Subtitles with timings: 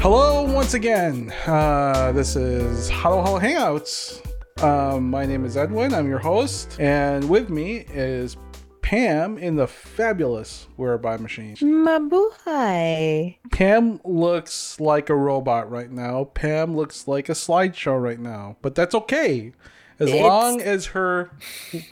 [0.00, 1.32] Hello, once again.
[1.46, 4.22] Uh, this is Hello Hello Hangouts.
[4.62, 5.92] Um, my name is Edwin.
[5.92, 8.36] I'm your host, and with me is
[8.80, 11.56] Pam in the fabulous Whereby Machine.
[11.56, 13.36] Mabuhay.
[13.50, 16.24] Pam looks like a robot right now.
[16.24, 19.52] Pam looks like a slideshow right now, but that's okay.
[19.98, 21.30] As It's- long as her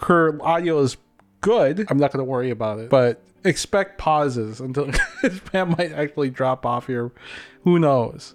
[0.03, 0.97] her audio is
[1.41, 2.89] good, I'm not going to worry about it.
[2.89, 4.91] But expect pauses until
[5.53, 7.13] Pam might actually drop off here.
[7.65, 8.35] Who knows?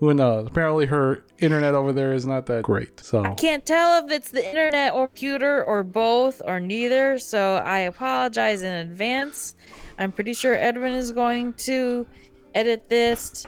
[0.00, 0.46] Who knows?
[0.46, 3.00] Apparently, her internet over there is not that great.
[3.00, 7.56] So I Can't tell if it's the internet or computer or both or neither, so
[7.64, 9.54] I apologize in advance.
[9.98, 12.06] I'm pretty sure Edwin is going to
[12.54, 13.46] edit this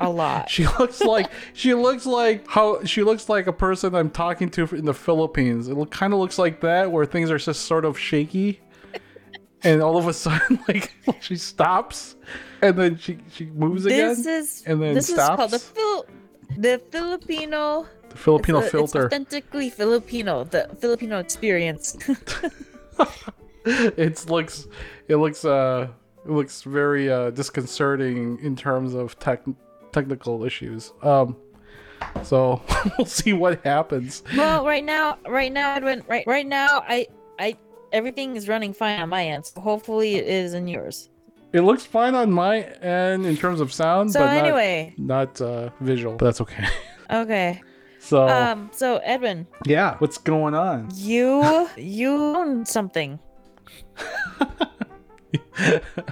[0.00, 0.48] a lot.
[0.50, 4.64] She looks like she looks like how she looks like a person I'm talking to
[4.74, 5.68] in the Philippines.
[5.68, 8.60] It kind of looks like that, where things are just sort of shaky,
[9.64, 12.16] and all of a sudden, like she stops,
[12.62, 14.34] and then she she moves This again.
[14.40, 15.64] is and then this is called the stops.
[15.76, 16.06] Phil
[16.58, 19.06] the Filipino The Filipino it's a- it's filter.
[19.06, 21.96] authentically Filipino, the Filipino experience.
[23.64, 24.66] it looks
[25.08, 25.88] it looks uh
[26.24, 29.42] it looks very uh disconcerting in terms of tech
[29.92, 30.92] technical issues.
[31.02, 31.36] Um,
[32.22, 32.62] so
[32.98, 34.22] we'll see what happens.
[34.36, 37.06] well, right now, right now, Edwin, right, right now, I,
[37.92, 39.46] everything is running fine on my end.
[39.46, 41.08] So hopefully, it is in yours.
[41.52, 45.40] It looks fine on my end in terms of sound, So but not- anyway, not
[45.40, 46.66] uh, visual, but that's okay.
[47.10, 47.60] okay.
[47.98, 48.70] So Um.
[48.72, 50.88] So Edwin, yeah, what's going on?
[50.94, 53.18] you you own something.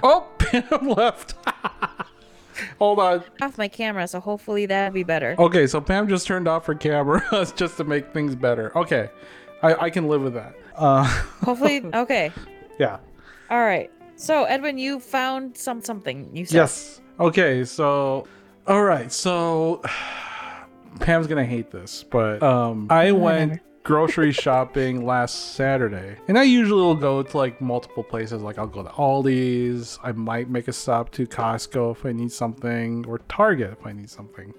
[0.03, 1.35] oh, Pam left.
[2.77, 3.23] Hold on.
[3.41, 5.35] Off my camera, so hopefully that'll be better.
[5.39, 7.23] Okay, so Pam just turned off her camera
[7.55, 8.77] just to make things better.
[8.77, 9.09] Okay,
[9.61, 10.55] I, I can live with that.
[10.75, 11.03] Uh,
[11.43, 12.31] Hopefully, okay.
[12.79, 12.99] yeah.
[13.49, 13.91] All right.
[14.15, 16.29] So Edwin, you found some something.
[16.35, 16.55] You said.
[16.55, 17.01] Yes.
[17.19, 18.27] Okay, so
[18.67, 19.81] all right, so
[20.99, 26.15] Pam's gonna hate this, but um I went grocery shopping last Saturday.
[26.27, 28.41] And I usually will go to like multiple places.
[28.41, 32.31] Like I'll go to Aldi's, I might make a stop to Costco if I need
[32.31, 34.53] something, or Target if I need something.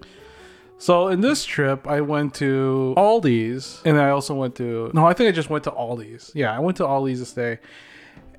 [0.80, 5.12] So in this trip, I went to Aldi's, and I also went to no, I
[5.12, 6.32] think I just went to Aldi's.
[6.34, 7.58] Yeah, I went to Aldi's this day,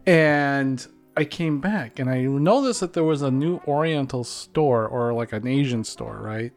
[0.08, 0.86] and
[1.16, 5.34] I came back and I noticed that there was a new Oriental store or like
[5.34, 6.52] an Asian store, right?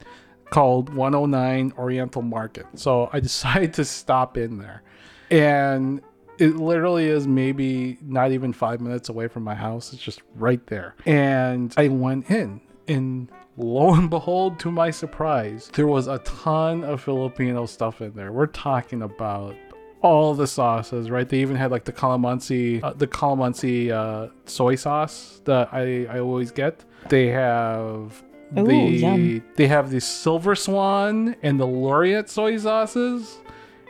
[0.49, 2.67] Called 109 Oriental Market.
[2.77, 4.83] So I decided to stop in there.
[5.31, 6.01] And
[6.39, 9.93] it literally is maybe not even five minutes away from my house.
[9.93, 10.95] It's just right there.
[11.05, 16.85] And I went in and lo and behold, to my surprise, there was a ton
[16.85, 18.33] of Filipino stuff in there.
[18.33, 19.55] We're talking about
[20.03, 21.29] all the sauces, right?
[21.29, 26.19] They even had like the calamansi, uh, the calamansi uh, soy sauce that I, I
[26.21, 26.85] always get.
[27.09, 28.23] They have
[28.53, 33.39] the they have the silver swan and the laureate soy sauces,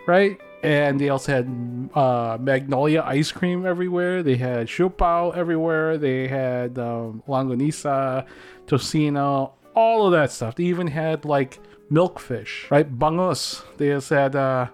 [0.06, 0.38] right?
[0.64, 4.22] And they also had uh, magnolia ice cream everywhere.
[4.22, 5.98] They had siopao everywhere.
[5.98, 8.26] They had um, longanisa,
[8.66, 10.54] tocino, all of that stuff.
[10.54, 11.58] They even had like
[11.90, 12.90] milkfish, right?
[12.98, 13.62] Bangus.
[13.76, 14.68] They just had uh,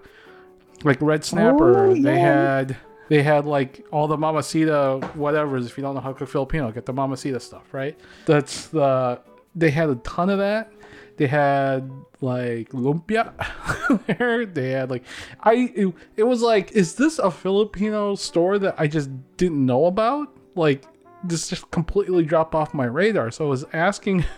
[0.83, 1.87] like red snapper.
[1.87, 2.57] Oh, they yeah.
[2.57, 2.77] had
[3.09, 5.65] they had like all the Mama Sita whatever's.
[5.65, 7.99] If you don't know how to cook Filipino, get the Mama Sita stuff, right?
[8.25, 9.19] That's the
[9.55, 10.71] they had a ton of that.
[11.17, 11.91] They had
[12.21, 13.33] like lumpia
[14.07, 14.45] there.
[14.45, 15.03] They had like
[15.41, 19.85] I it, it was like is this a Filipino store that I just didn't know
[19.85, 20.29] about?
[20.55, 20.85] Like
[21.23, 23.31] this just completely dropped off my radar.
[23.31, 24.25] So I was asking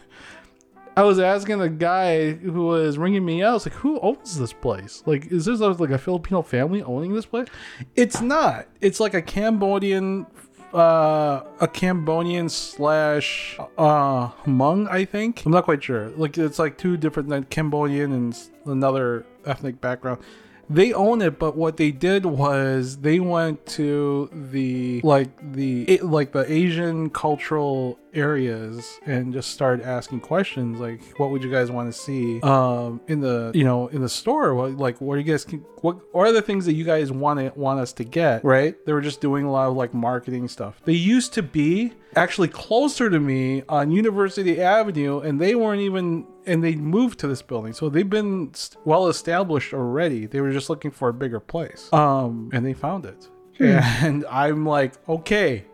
[0.96, 5.02] I was asking the guy who was ringing me out, like, who owns this place?
[5.08, 7.48] Like, is this like a Filipino family owning this place?
[7.96, 8.68] It's not.
[8.80, 10.28] It's like a Cambodian,
[10.74, 15.46] uh, a Cambodian slash, uh, Hmong, I think.
[15.46, 16.10] I'm not quite sure.
[16.12, 20.22] Like, it's like two different, like Cambodian and another ethnic background.
[20.70, 26.32] They own it, but what they did was they went to the like the like
[26.32, 31.94] the Asian cultural areas and just started asking questions like, "What would you guys want
[31.94, 34.56] to see um, in the you know in the store?
[34.56, 35.46] What like what you guys
[35.82, 38.44] what what are the things that you guys want to want us to get?
[38.46, 38.76] Right?
[38.86, 40.82] They were just doing a lot of like marketing stuff.
[40.86, 46.26] They used to be actually closer to me on University Avenue, and they weren't even
[46.46, 47.74] and they moved to this building.
[47.74, 50.26] So they've been st- well established already.
[50.26, 51.92] They were just looking for a bigger place.
[51.94, 53.28] Um and they found it.
[53.60, 55.66] and i'm like okay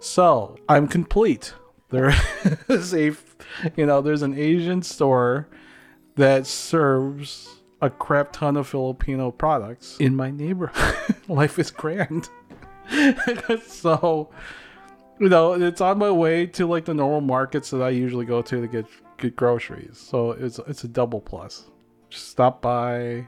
[0.00, 1.54] so i'm complete.
[1.88, 2.12] There
[2.68, 3.12] is a
[3.76, 5.48] you know there's an asian store
[6.16, 7.48] that serves
[7.80, 11.16] a crap ton of filipino products in my neighborhood.
[11.28, 12.28] Life is grand.
[13.66, 14.30] So
[15.20, 18.42] you know, it's on my way to like the normal markets that I usually go
[18.42, 18.86] to to get
[19.18, 19.98] get groceries.
[19.98, 21.70] So it's it's a double plus.
[22.10, 23.26] Just stop by,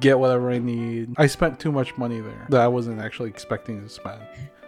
[0.00, 1.14] get whatever I need.
[1.18, 4.22] I spent too much money there that I wasn't actually expecting to spend.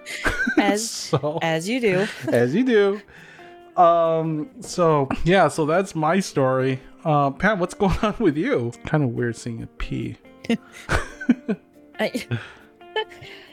[0.59, 2.07] As so as you do.
[2.29, 3.83] as you do.
[3.83, 4.51] Um.
[4.61, 5.49] So yeah.
[5.49, 6.81] So that's my story.
[7.05, 8.69] Uh, Pat, what's going on with you?
[8.69, 10.17] It's kind of weird seeing a P.
[11.99, 12.27] I,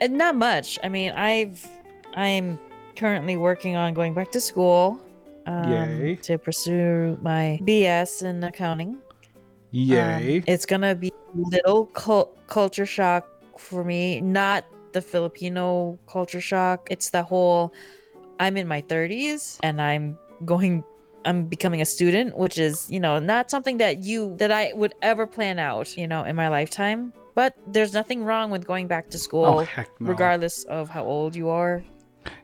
[0.09, 0.79] not much.
[0.83, 1.65] I mean, I've
[2.15, 2.59] I'm
[2.95, 5.01] currently working on going back to school.
[5.45, 6.17] Um.
[6.23, 8.97] To pursue my BS in accounting.
[9.71, 10.37] Yay.
[10.37, 13.27] Um, it's gonna be a little cul- culture shock
[13.57, 14.21] for me.
[14.21, 16.87] Not the Filipino culture shock.
[16.91, 17.73] It's the whole.
[18.39, 20.83] I'm in my 30s and I'm going.
[21.23, 24.93] I'm becoming a student, which is you know not something that you that I would
[25.01, 25.95] ever plan out.
[25.97, 27.13] You know, in my lifetime.
[27.33, 29.85] But there's nothing wrong with going back to school, oh no.
[30.01, 31.81] regardless of how old you are.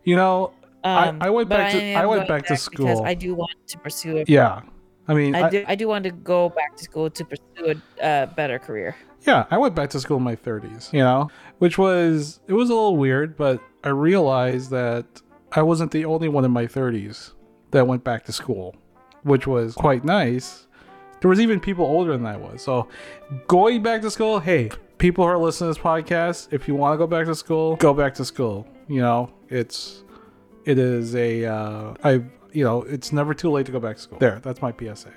[0.06, 0.54] You know,
[0.84, 3.04] Um, I went but back to- I went going back to because school.
[3.06, 4.30] I do want to pursue it.
[4.30, 4.62] yeah.
[5.10, 5.66] I mean, I I- do.
[5.68, 8.96] I do want to go back to school to pursue a uh, better career.
[9.26, 11.30] Yeah, I went back to school in my 30s, you know,
[11.60, 15.06] which was it was a little weird, but I realized that
[15.52, 17.34] I wasn't the only one in my 30s
[17.72, 18.76] that went back to school,
[19.24, 20.68] which was quite nice.
[21.22, 22.62] There was even people older than I was.
[22.62, 22.88] So,
[23.48, 26.94] going back to school, hey, people who are listening to this podcast, if you want
[26.94, 28.68] to go back to school, go back to school.
[28.88, 30.04] You know, it's
[30.68, 32.22] it is a uh I
[32.54, 34.18] you know, it's never too late to go back to school.
[34.20, 35.12] There, that's my PSA.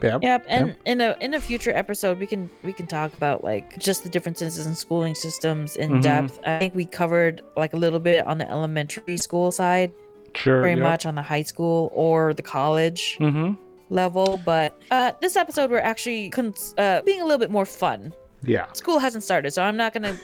[0.00, 0.20] Bam.
[0.28, 3.78] Yep, and in a in a future episode, we can we can talk about like
[3.78, 6.02] just the differences in schooling systems in Mhm.
[6.02, 6.40] depth.
[6.44, 9.92] I think we covered like a little bit on the elementary school side,
[10.34, 10.60] Sure.
[10.60, 13.54] very much on the high school or the college Mm-hmm.
[13.94, 14.40] level.
[14.44, 18.12] But uh, this episode, we're actually cons- uh, being a little bit more fun.
[18.42, 18.66] Yeah.
[18.72, 20.16] School hasn't started, so I'm not gonna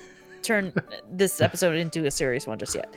[0.43, 0.73] turn
[1.11, 2.93] this episode into a serious one just yet.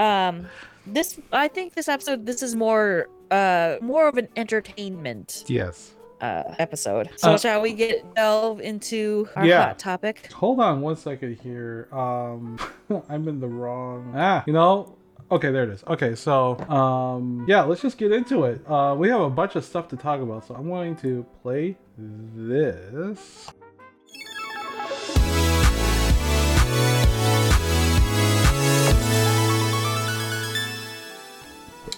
[0.00, 0.46] Um,
[0.86, 5.94] this I think this episode this is more uh more of an entertainment Yes.
[6.20, 7.10] uh episode.
[7.16, 9.66] So Uh, shall we get delve into our Yeah.
[9.66, 10.32] hot topic?
[10.32, 11.86] Hold on one second here.
[11.92, 12.58] Um,
[13.08, 14.12] I'm in the wrong.
[14.16, 14.96] Ah, you know.
[15.30, 15.84] Okay, there it is.
[15.86, 18.60] Okay, so um, yeah, let's just get into it.
[18.68, 21.76] Uh, we have a bunch of stuff to talk about, so I'm going to play
[21.96, 23.48] this.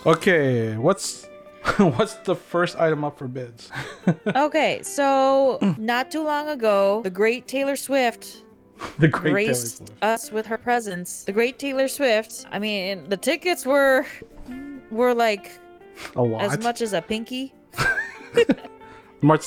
[0.04, 1.28] Okay, what's
[1.78, 3.70] what's the first item up for bids?
[4.34, 8.42] Okay, so not too long ago, the great Taylor Swift
[8.98, 9.92] the Great Taylor graced Swift.
[10.02, 11.22] us with her presence.
[11.24, 12.46] The great Taylor Swift.
[12.50, 14.04] I mean, the tickets were
[14.90, 15.52] were like
[16.16, 16.42] A lot.
[16.42, 17.54] as much as a pinky.
[19.20, 19.46] Much.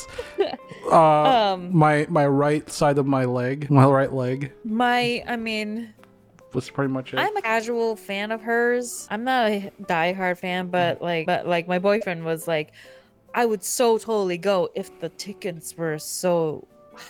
[0.90, 5.94] Uh, Um, my my right side of my leg, my right leg, my, I mean,
[6.56, 7.20] was pretty much it.
[7.20, 9.08] I'm a casual fan of hers.
[9.12, 12.72] I'm not a diehard fan, but like, but like, my boyfriend was like,
[13.34, 16.68] I would so totally go if the tickets were so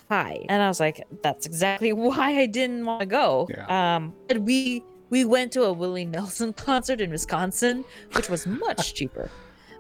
[0.09, 3.47] high, and I was like, that's exactly why I didn't want to go.
[3.49, 3.95] Yeah.
[3.95, 8.93] Um, and we we went to a Willie Nelson concert in Wisconsin, which was much
[8.97, 9.29] cheaper.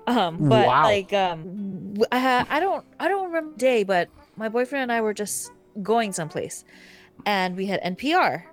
[0.07, 0.83] Um, but Wow.
[0.83, 4.07] like, um, I, I don't I don't remember the day, but
[4.37, 5.51] my boyfriend and I were just
[5.81, 6.63] going someplace,
[7.25, 8.43] and we had NPR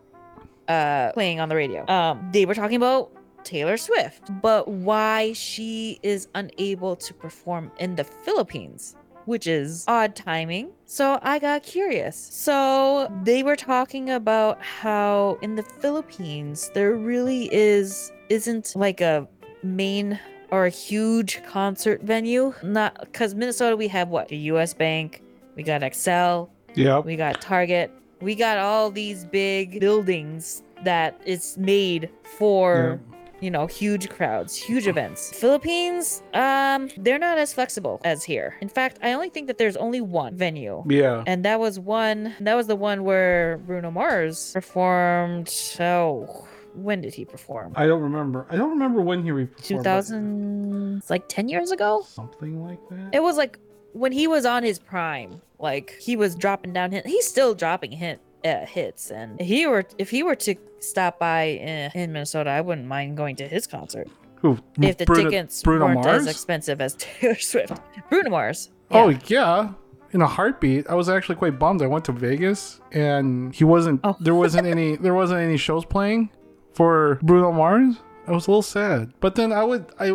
[0.68, 1.86] uh playing on the radio.
[1.88, 3.10] Um they were talking about
[3.44, 10.14] Taylor Swift, but why she is unable to perform in the Philippines, which is odd
[10.14, 10.70] timing.
[10.84, 12.16] So I got curious.
[12.16, 19.26] So they were talking about how in the Philippines there really is isn't like a
[19.62, 20.18] main
[20.50, 22.54] or a huge concert venue.
[22.62, 24.28] Not because Minnesota we have what?
[24.28, 25.22] The US Bank,
[25.56, 27.90] we got Xcel, yeah, we got Target.
[28.22, 33.00] We got all these big buildings that it's made for
[33.40, 35.36] you know huge crowds, huge events.
[35.36, 38.54] Philippines, um, they're not as flexible as here.
[38.60, 40.84] In fact, I only think that there's only one venue.
[40.88, 41.24] Yeah.
[41.26, 47.12] And that was one that was the one where Bruno Mars performed oh when did
[47.14, 47.72] he perform?
[47.76, 48.46] I don't remember.
[48.48, 49.56] I don't remember when he performed.
[49.56, 52.02] but 2000 like 10 years ago?
[52.08, 53.10] Something like that.
[53.12, 53.58] It was like
[53.92, 57.06] when he was on his prime, like he was dropping down hit.
[57.06, 61.18] He's still dropping hit uh, hits, and if he were if he were to stop
[61.18, 64.08] by in, in Minnesota, I wouldn't mind going to his concert
[64.40, 64.58] Who?
[64.80, 66.22] if the Bruno, tickets Bruno weren't Mars?
[66.22, 67.80] as expensive as Taylor Swift.
[68.10, 68.70] Bruno Mars.
[68.90, 69.18] Oh yeah.
[69.28, 69.72] yeah.
[70.12, 70.86] In a heartbeat.
[70.90, 71.80] I was actually quite bummed.
[71.80, 74.00] I went to Vegas and he wasn't.
[74.04, 74.14] Oh.
[74.20, 74.96] There wasn't any.
[75.00, 76.28] There wasn't any shows playing
[76.74, 77.96] for Bruno Mars.
[78.26, 79.14] I was a little sad.
[79.20, 79.86] But then I would.
[79.98, 80.12] I.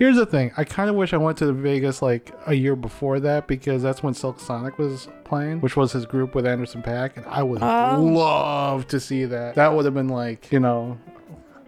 [0.00, 0.50] Here's the thing.
[0.56, 4.02] I kind of wish I went to Vegas like a year before that because that's
[4.02, 7.62] when Silk Sonic was playing, which was his group with Anderson Paak, and I would
[7.62, 8.00] Oh.
[8.02, 9.56] love to see that.
[9.56, 10.96] That would have been like, you know,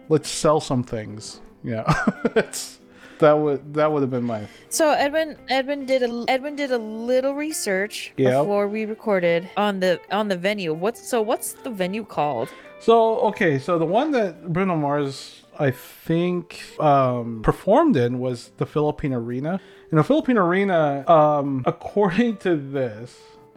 [0.09, 1.41] let's sell some things.
[1.63, 1.83] Yeah,
[2.35, 2.79] it's
[3.19, 6.77] that would that would have been my So Edwin Edwin did a Edwin did a
[6.79, 8.31] little research Yep.
[8.41, 10.73] before we recorded on the on the venue.
[10.73, 12.49] What's so what's the venue called?
[12.79, 18.65] So okay, so the one that Bruno Mars I think um, performed in was the
[18.65, 19.59] Philippine Arena.
[19.91, 23.15] And the Philippine Arena, um, according to this,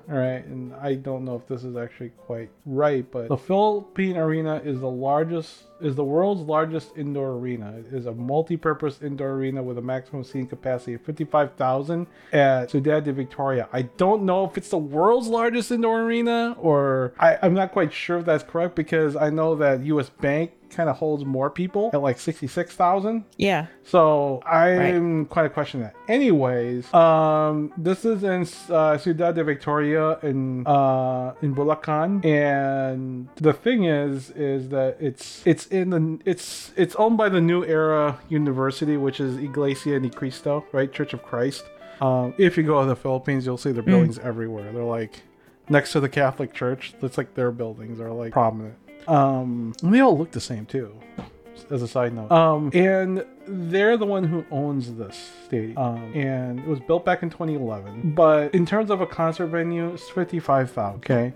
[0.09, 4.17] all right, and I don't know if this is actually quite right, but the Philippine
[4.17, 7.75] Arena is the largest, is the world's largest indoor arena.
[7.79, 13.03] It is a multi-purpose indoor arena with a maximum seating capacity of 55,000 at Ciudad
[13.03, 13.69] de Victoria.
[13.73, 17.93] I don't know if it's the world's largest indoor arena or I, I'm not quite
[17.93, 21.91] sure if that's correct because I know that US Bank kind of holds more people
[21.93, 23.25] at like 66,000.
[23.37, 23.67] Yeah.
[23.85, 25.95] So I'm quite a question that.
[26.09, 33.53] Anyways, um, this is in uh, Ciudad de Victoria in uh, in Bulacan, and the
[33.53, 38.19] thing is, is that it's it's in the it's it's owned by the New Era
[38.29, 41.65] University, which is Iglesia Ni Cristo, right, Church of Christ.
[42.01, 44.71] Um, if you go to the Philippines, you'll see their buildings everywhere.
[44.73, 45.23] They're like
[45.69, 46.95] next to the Catholic Church.
[47.03, 48.77] It's like their buildings are like prominent.
[49.09, 50.95] Um, and they all look the same too
[51.71, 52.31] as a side note.
[52.31, 55.79] Um, and they're the one who owns this stadium.
[55.79, 58.13] Um, and it was built back in 2011.
[58.15, 60.97] But in terms of a concert venue, it's 55,000.
[60.99, 61.35] Okay.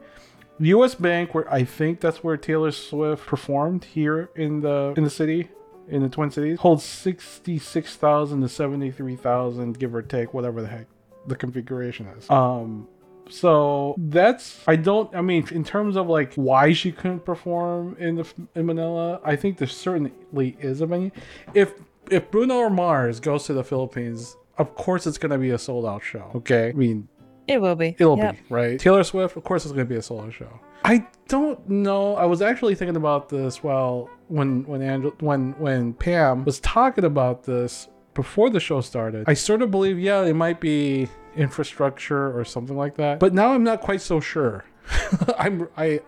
[0.61, 0.95] U.S.
[0.95, 5.49] Bank, where I think that's where Taylor Swift performed here in the in the city,
[5.89, 10.87] in the Twin Cities, holds 66,000 to 73,000, give or take, whatever the heck
[11.27, 12.29] the configuration is.
[12.29, 12.89] Um,
[13.31, 18.17] so that's I don't I mean in terms of like why she couldn't perform in
[18.17, 21.11] the in Manila, I think there certainly is a venue.
[21.55, 21.75] If
[22.11, 26.03] if Bruno Mars goes to the Philippines, of course it's gonna be a sold out
[26.03, 26.31] show.
[26.35, 27.09] Okay, I mean
[27.47, 27.97] It will be.
[27.99, 28.35] it'll Yep.
[28.35, 28.79] be right.
[28.81, 30.61] Taylor Swift, of course it's gonna be a sold out show.
[30.85, 32.17] I don't know.
[32.17, 37.05] I was actually thinking about this while when when Angel when when Pam was talking
[37.05, 39.25] about this before the show started.
[39.29, 41.07] I sort of believe yeah it might be
[41.37, 43.19] infrastructure or something like that.
[43.21, 44.65] But now I'm not quite so sure.
[45.39, 46.01] I'm I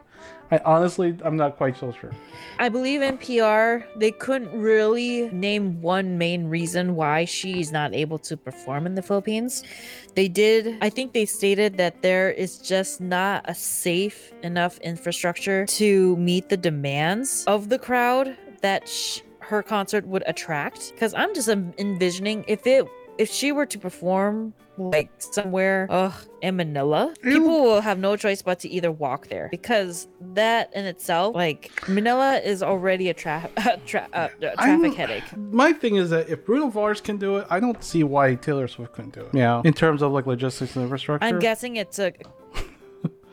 [0.50, 2.12] I honestly I'm not quite so sure.
[2.59, 8.37] I believe NPR they couldn't really name one main reason why she's not able to
[8.37, 9.62] perform in the Philippines.
[10.14, 15.67] They did I think they stated that there is just not a safe enough infrastructure
[15.67, 21.35] to meet the demands of the crowd that sh- her concert would attract cuz I'm
[21.35, 22.87] just envisioning if it
[23.19, 27.31] if she were to perform like somewhere ugh, in Manila, Ew.
[27.33, 31.71] people will have no choice but to either walk there because that in itself, like
[31.88, 33.50] Manila, is already a tra-
[33.87, 35.37] tra- uh, uh, I'm- traffic headache.
[35.37, 38.67] My thing is that if Bruno Mars can do it, I don't see why Taylor
[38.67, 39.35] Swift couldn't do it.
[39.35, 39.61] Yeah.
[39.64, 41.26] In terms of like logistics and infrastructure.
[41.26, 42.12] I'm guessing it's a.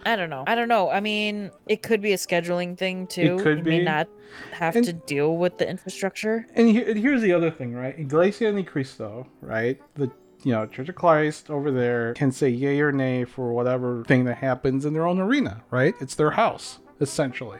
[0.05, 0.45] I don't know.
[0.47, 0.89] I don't know.
[0.89, 3.35] I mean, it could be a scheduling thing too.
[3.37, 3.69] It could You be.
[3.79, 4.07] may not
[4.51, 6.45] have And- to deal with the infrastructure.
[6.55, 7.97] And, here, and here's the other thing, right?
[7.99, 9.79] Iglesia Ni Cristo, right?
[9.95, 10.09] The
[10.43, 14.25] you know Church of Christ over there can say yay or nay for whatever thing
[14.25, 15.93] that happens in their own arena, right?
[15.99, 17.59] It's their house essentially,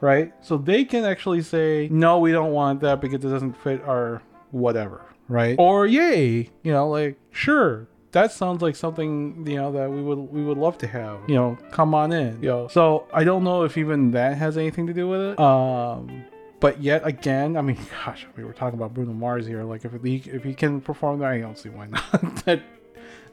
[0.00, 0.32] right?
[0.42, 4.22] So they can actually say no, we don't want that because it doesn't fit our
[4.50, 5.56] whatever, right?
[5.58, 7.88] Or yay, you know, like sure.
[8.12, 11.20] That sounds like something you know that we would we would love to have.
[11.28, 12.40] You know, come on in.
[12.40, 15.38] Know, so I don't know if even that has anything to do with it.
[15.38, 16.24] Um,
[16.60, 19.62] but yet again, I mean, gosh, we were talking about Bruno Mars here.
[19.64, 22.44] Like, if he if he can perform that, I don't see why not.
[22.44, 22.62] that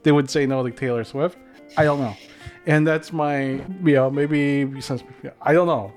[0.03, 1.38] they would say no to Taylor Swift.
[1.77, 2.15] I don't know,
[2.67, 3.41] and that's my
[3.84, 5.03] you know maybe since
[5.41, 5.91] I don't know.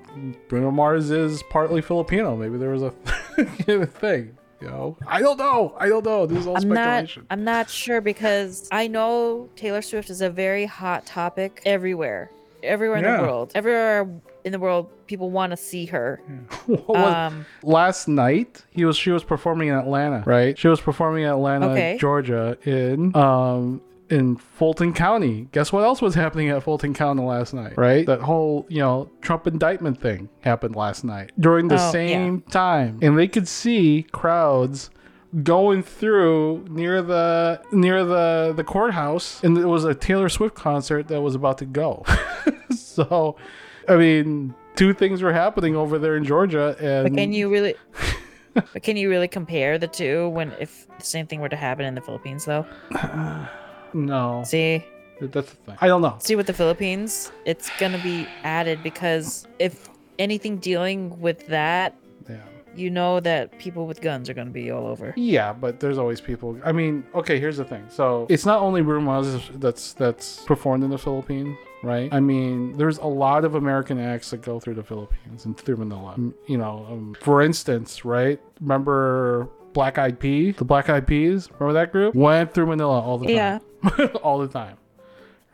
[0.47, 2.35] Bruno Mars is partly Filipino.
[2.35, 2.91] Maybe there was a
[3.85, 4.35] thing.
[4.61, 5.73] You know, I don't know.
[5.77, 6.25] I don't know.
[6.25, 6.75] This is all I'm not.
[7.05, 7.25] speculation.
[7.29, 12.29] I'm not sure because I know Taylor Swift is a very hot topic everywhere,
[12.61, 13.17] everywhere in Yeah.
[13.17, 13.51] the world.
[13.55, 14.09] Everywhere
[14.43, 16.21] in the world, people want to see her.
[16.65, 20.57] What was- Um, last night he was she was performing in Atlanta, right?
[20.57, 21.97] She was performing in Atlanta, Okay.
[21.99, 25.47] Georgia, in um in Fulton County.
[25.51, 28.05] Guess what else was happening at Fulton County last night, right?
[28.07, 31.91] That whole, you know, Trump indictment thing happened last night during the Oh, yeah.
[31.91, 32.97] same time.
[33.03, 34.89] And they could see crowds
[35.43, 41.07] going through near the near the the courthouse and it was a Taylor Swift concert
[41.09, 42.03] that was about to go.
[42.75, 43.35] so
[43.89, 47.75] I mean, two things were happening over there in Georgia and but can you really?
[48.53, 51.85] but can you really compare the two when if the same thing were to happen
[51.85, 52.65] in the Philippines though?
[53.93, 54.85] No, See,
[55.19, 55.75] that's the thing.
[55.81, 56.15] I don't know.
[56.19, 61.95] see with the Philippines, it's gonna be added because if anything dealing with that,
[62.29, 62.35] Yeah.
[62.75, 65.13] you know that people with guns are gonna be all over.
[65.17, 66.57] Yeah, but there's always people.
[66.63, 67.83] I mean, okay, here's the thing.
[67.89, 72.13] So it's not only Bruno Mars that's that's performed in the Philippines, right?
[72.13, 75.77] I mean, there's a lot of American acts that go through the Philippines and through
[75.77, 76.15] Manila.
[76.47, 78.39] You know, um, for instance, right?
[78.61, 82.15] Remember Black Eyed Pea, the Black Eyed Peas, remember that group?
[82.15, 83.35] Went through Manila all the time.
[83.35, 84.07] Yeah.
[84.23, 84.77] all the time.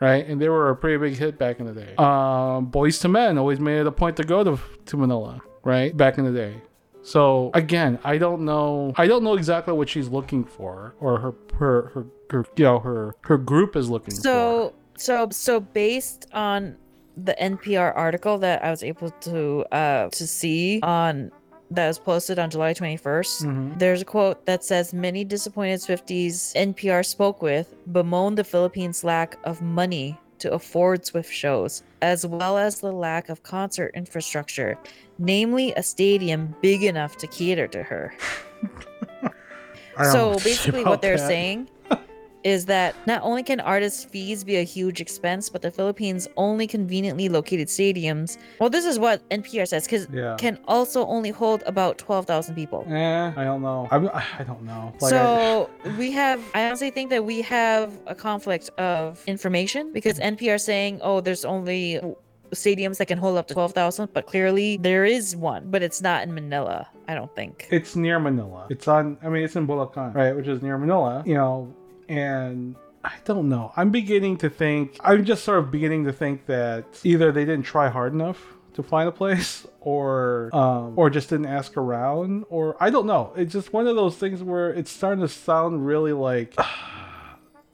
[0.00, 0.26] Right?
[0.26, 1.94] And they were a pretty big hit back in the day.
[1.96, 5.96] Um, Boyz II Men always made it a point to go to, to Manila, right?
[5.96, 6.60] Back in the day.
[7.06, 8.92] So again, I don't know.
[8.96, 12.80] I don't know exactly what she's looking for, or her her her, her you know
[12.80, 14.20] her her group is looking for.
[14.22, 16.76] So so so based on
[17.16, 21.30] the NPR article that I was able to uh to see on
[21.70, 23.42] that was posted on July 21st.
[23.44, 23.78] Mhm.
[23.78, 29.36] There's a quote that says many disappointed Swifties NPR spoke with bemoaned the Philippines' lack
[29.44, 34.78] of money to afford Swift shows, as well as the lack of concert infrastructure,
[35.18, 38.14] namely a stadium big enough to cater to her.
[39.98, 41.26] I don't know So what to say basically, what they're that.
[41.26, 41.68] saying
[42.44, 46.66] is that not only can artists' fees be a huge expense, but the Philippines' only
[46.66, 48.38] conveniently located stadiums.
[48.60, 50.36] Well, this is what NPR says, because Yeah.
[50.38, 52.86] can also only hold about twelve thousand people.
[52.88, 53.88] Eh, I don't know.
[53.90, 54.92] I'm, I don't know.
[55.00, 59.92] Like, I- so we have, I honestly think that we have a conflict of information
[59.92, 62.00] because NPR saying, oh, there's only
[62.52, 66.22] stadiums that can hold up to 12,000, but clearly there is one, but it's not
[66.22, 67.66] in Manila, I don't think.
[67.72, 68.66] it's near Manila.
[68.70, 69.18] It's on.
[69.22, 71.24] I mean, it's in Bulacan, right, which is near Manila.
[71.26, 71.74] You know,
[72.08, 73.72] and I don't know.
[73.76, 74.98] I'm beginning to think.
[75.00, 78.42] I'm just sort of beginning to think that either they didn't try hard enough
[78.74, 83.32] to find a place, or um, or just didn't ask around, or I don't know.
[83.36, 86.54] It's just one of those things where it's starting to sound really like.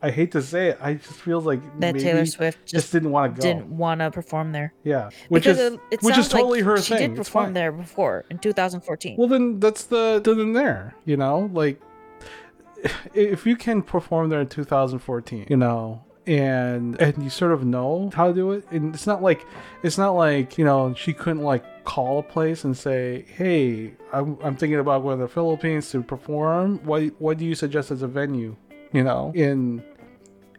[0.05, 0.79] I hate to say it.
[0.81, 3.47] I just feels like That maybe Taylor Swift just just didn't want to go.
[3.47, 4.75] didn't want to perform there.
[4.83, 7.11] Yeah, which because is it, which is sounds like totally her she thing.
[7.11, 9.17] did perform there before in 2014.
[9.17, 10.97] Well, then that's the then there.
[11.05, 11.81] You know, like
[13.15, 18.11] if you can perform there in 2014, you know, and and you sort of know
[18.15, 19.47] how to do it, and it's not like
[19.83, 24.39] it's not like you know she couldn't like call a place and say, hey, I'm,
[24.43, 26.79] I'm thinking about going to the Philippines to perform.
[26.85, 28.57] What what do you suggest as a venue?
[28.93, 29.83] You know, in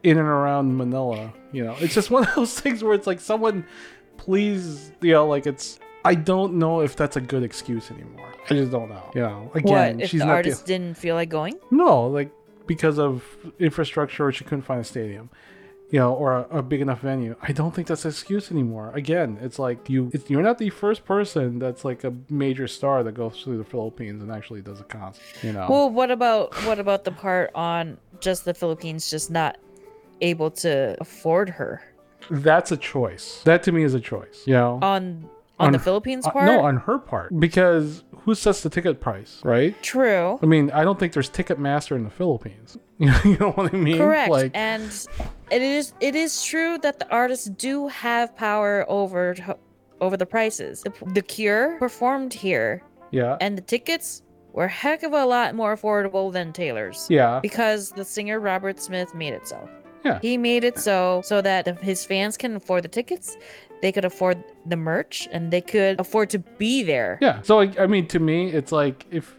[0.04, 1.34] in and around Manila.
[1.52, 3.66] You know, it's just one of those things where it's like someone,
[4.18, 5.80] please, you know, like it's.
[6.06, 8.34] I don't know if that's a good excuse anymore.
[8.50, 9.12] I just don't know.
[9.16, 11.60] You know, again, what if she's the not artist didn't feel like going?
[11.72, 12.32] no, like
[12.68, 13.24] because of
[13.60, 15.30] infrastructure, or she couldn't find a stadium.
[15.90, 17.36] You know, or a, a big enough venue.
[17.40, 18.92] I don't think that's an excuse anymore.
[18.96, 23.04] Again, it's like you, it's, you're not the first person that's like a major star
[23.04, 25.22] that goes through the Philippines and actually does a concert.
[25.44, 29.60] You know, Well, what about what about the part on just the Philippines just not
[30.22, 31.84] able to afford her
[32.30, 33.42] that's a choice.
[33.44, 34.44] That to me is a choice.
[34.46, 36.46] You know, on on, On- the Philippines Uh, part?
[36.46, 37.38] no, on her part.
[37.40, 39.76] Because who sets the ticket price, right?
[39.84, 40.40] True.
[40.42, 42.78] I mean, I don't think there's Ticketmaster in the Philippines.
[43.00, 43.98] You know, what I mean?
[43.98, 44.30] Correct.
[44.32, 44.84] Like, and
[45.52, 49.36] it is it is true that the artists do have power over
[50.00, 50.82] over the prices.
[50.84, 54.22] The, the Cure performed here, yeah, and the tickets
[54.54, 57.08] were a heck of a lot more affordable than Taylor's.
[57.10, 59.68] yeah, because the singer Robert Smith made it so.
[60.06, 60.20] Yeah.
[60.22, 63.36] He made it so so that if his fans can afford the tickets,
[63.84, 67.20] they could afford the merch and they could afford to be there.
[67.22, 67.42] yeah.
[67.44, 69.36] So, like, I mean, to me, it's like if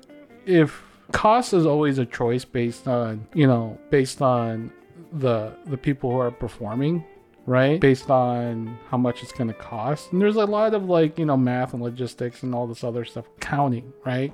[0.47, 4.71] if cost is always a choice based on you know based on
[5.13, 7.05] the the people who are performing
[7.47, 11.19] right based on how much it's going to cost and there's a lot of like
[11.19, 14.33] you know math and logistics and all this other stuff counting right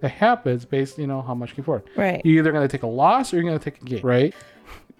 [0.00, 2.22] that happens based you know how much you can afford Right.
[2.24, 4.32] you're either going to take a loss or you're going to take a gain right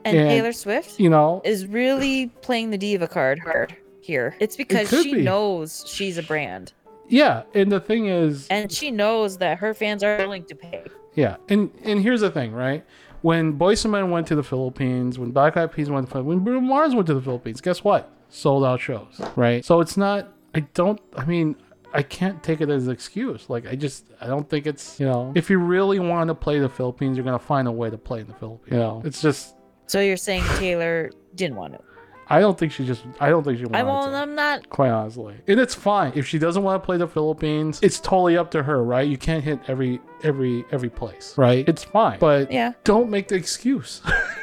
[0.05, 4.37] And, and- Taylor Swift you know is really playing the diva card hard here.
[4.41, 5.23] It's because could she be.
[5.23, 6.73] knows she's a brand
[7.09, 10.85] yeah and the thing is and she knows that her fans are willing to pay.
[11.15, 12.85] yeah and and here's the thing right
[13.23, 16.13] when Boyz II Men went to the Philippines, when Black Eyed Peas went to the
[16.13, 18.11] Philippines, when Bruno Mars went to the Philippines, guess what?
[18.29, 19.65] Sold out shows, right?
[19.65, 20.33] So it's not.
[20.57, 21.01] I don't.
[21.17, 21.55] I mean,
[21.95, 23.49] I can't take it as an excuse.
[23.49, 24.99] Like I just, I don't think it's.
[24.99, 27.91] You know, if you really want to play the Philippines, you're gonna find a way
[27.91, 28.73] to play in the Philippines.
[28.73, 29.55] You know, it's just.
[29.87, 31.92] So you're saying Taylor didn't want to.
[32.33, 33.05] I don't think she just.
[33.21, 34.17] I don't think she wanted I won't to.
[34.17, 37.79] I'm not Quite honestly, and it's fine if she doesn't want to play the Philippines.
[37.83, 39.07] It's totally up to her, right?
[39.07, 41.69] You can't hit every every every place, right?
[41.69, 42.73] It's fine, but yeah.
[42.85, 44.01] don't make the excuse,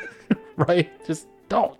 [0.55, 0.89] right?
[1.05, 1.77] Just don't.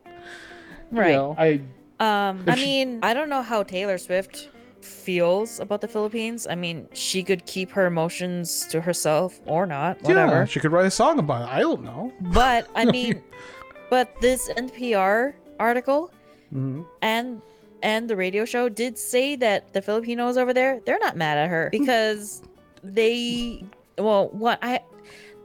[0.92, 1.12] You Right.
[1.12, 1.62] know, I
[2.00, 4.50] Um, If I she- mean, I don't know how Taylor Swift
[4.82, 6.48] feels about the Philippines.
[6.50, 10.48] I mean, she could keep her emotions to herself or not, yeah, whatever.
[10.48, 11.54] she could write a song about it.
[11.54, 12.12] I don't know.
[12.22, 13.22] But I mean,
[13.90, 16.12] but this NPR article
[16.54, 16.86] Mhm.
[17.02, 17.42] and
[17.82, 21.50] and the radio show did say that the Filipinos over there, they're not mad at
[21.50, 22.42] her because
[22.84, 23.64] they
[23.98, 24.82] well, what I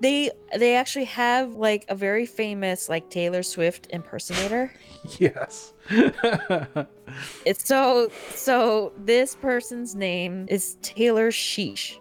[0.01, 4.73] they they actually have like a very famous like Taylor Swift impersonator.
[5.19, 5.75] Yes.
[7.45, 11.99] It's so so this person's name is Taylor Sheesh.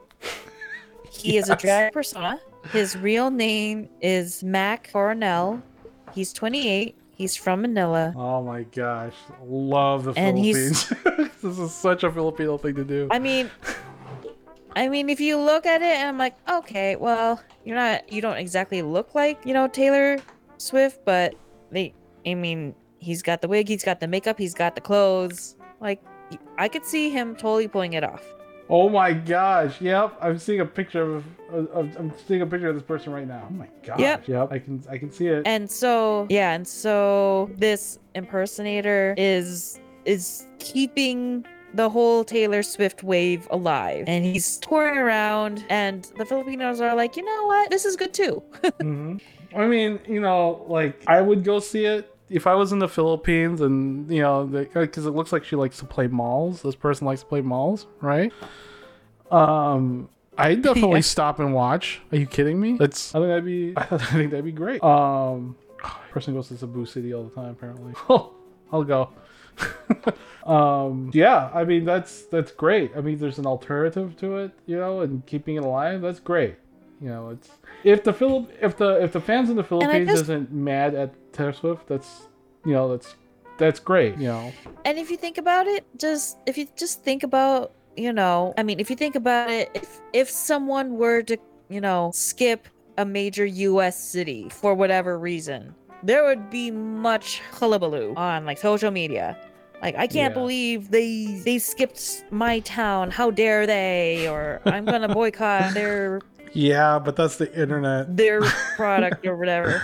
[1.12, 2.40] He is a drag persona
[2.72, 5.62] His real name is Mac Coronel.
[6.16, 6.96] He's 28.
[7.16, 8.14] He's from Manila.
[8.16, 9.14] Oh my gosh,
[9.46, 10.94] love the And Philippines.
[11.42, 13.08] this is such a Filipino thing to do.
[13.12, 13.52] I mean,
[14.76, 18.22] I mean, if you look at it, and I'm like, okay, well, you're not, you
[18.22, 20.18] don't exactly look like, you know, Taylor
[20.58, 21.36] Swift, but
[21.72, 21.94] they,
[22.26, 25.56] I mean, he's got the wig, he's got the makeup, he's got the clothes.
[25.80, 26.02] Like,
[26.58, 28.24] I could see him totally pulling it off.
[28.76, 29.80] Oh my gosh!
[29.82, 31.96] Yep, I'm seeing a picture of, of.
[31.96, 33.48] I'm seeing a picture of this person right now.
[33.48, 34.00] Oh my gosh!
[34.00, 34.28] Yep.
[34.28, 34.52] Yep.
[34.52, 34.84] I can.
[34.90, 35.44] I can see it.
[35.46, 43.48] And so, yeah, and so this impersonator is is keeping the whole Taylor Swift wave
[43.52, 44.06] alive.
[44.08, 47.70] And he's touring around and the Filipinos are like, "You know what?
[47.70, 48.42] This is good too."
[48.82, 49.18] hmm
[49.56, 52.88] I mean, you know, like I would go see it if I was in the
[52.90, 56.62] Philippines, and you know, because it looks like she likes to play malls.
[56.64, 58.32] This person likes to play malls, right?
[59.32, 61.02] Um, I definitely Yeah.
[61.02, 62.02] stop and watch.
[62.12, 62.78] Are you kidding me?
[62.78, 63.14] That's.
[63.16, 63.74] I think that'd be.
[63.78, 64.84] I think that'd be great.
[64.84, 65.56] Um,
[66.12, 67.52] person goes to Cebu City all the time.
[67.52, 67.94] Apparently,
[68.72, 69.10] I'll go.
[70.46, 74.76] um yeah i mean that's that's great i mean there's an alternative to it you
[74.76, 76.56] know and keeping it alive that's great
[77.04, 77.50] you know it's
[77.84, 81.10] if the Philip if the if the fans in the Philippines just- isn't mad at
[81.34, 82.12] Taylor Swift, that's
[82.66, 83.16] you know that's
[83.58, 84.18] that's great.
[84.18, 84.52] You know,
[84.86, 88.64] And if you think about it, just if you just think about, you know, I
[88.64, 91.38] mean, if you think about it, if if someone were to,
[91.70, 98.14] you know, skip a major US city for whatever reason, there would be much hullabaloo
[98.16, 99.38] on like social media.
[99.82, 100.40] Like I can't Yeah.
[100.42, 103.12] believe they they skipped my town.
[103.12, 104.28] How dare they?
[104.30, 106.22] Or I'm gonna boycott their
[106.54, 108.16] yeah, but that's the internet.
[108.16, 108.42] their
[108.76, 109.82] product or whatever.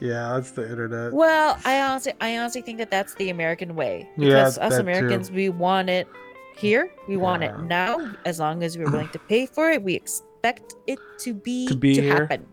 [0.00, 1.12] Yeah, that's the internet.
[1.12, 4.08] Well, I honestly, I honestly think that that's the American way.
[4.16, 4.82] Yeah, Because us that too.
[4.82, 6.08] Americans, we want it
[6.56, 6.90] here.
[7.08, 8.12] We want it now.
[8.24, 11.76] As long as we're willing to pay for it, we expect it to be To
[11.76, 12.14] be here.
[12.26, 12.46] happen.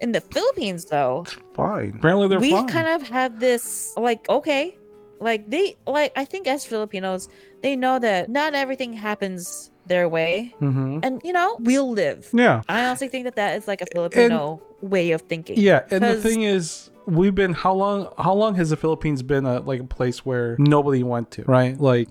[0.00, 1.96] In the Philippines, though, Fine.
[1.98, 2.66] Apparently they're we fine.
[2.68, 4.78] kind of have this like, okay,
[5.20, 6.12] like they like.
[6.16, 7.28] I think as Filipinos,
[7.62, 11.00] they know that not everything happens their way, mm-hmm.
[11.02, 12.30] and you know, we'll live.
[12.32, 12.62] Yeah.
[12.68, 15.58] I honestly think that that is like a Filipino way of thinking.
[15.58, 18.08] Yeah, and the thing is, we've been how long?
[18.16, 21.78] How long has the Philippines been a like a place where nobody went to, right?
[21.78, 22.08] Like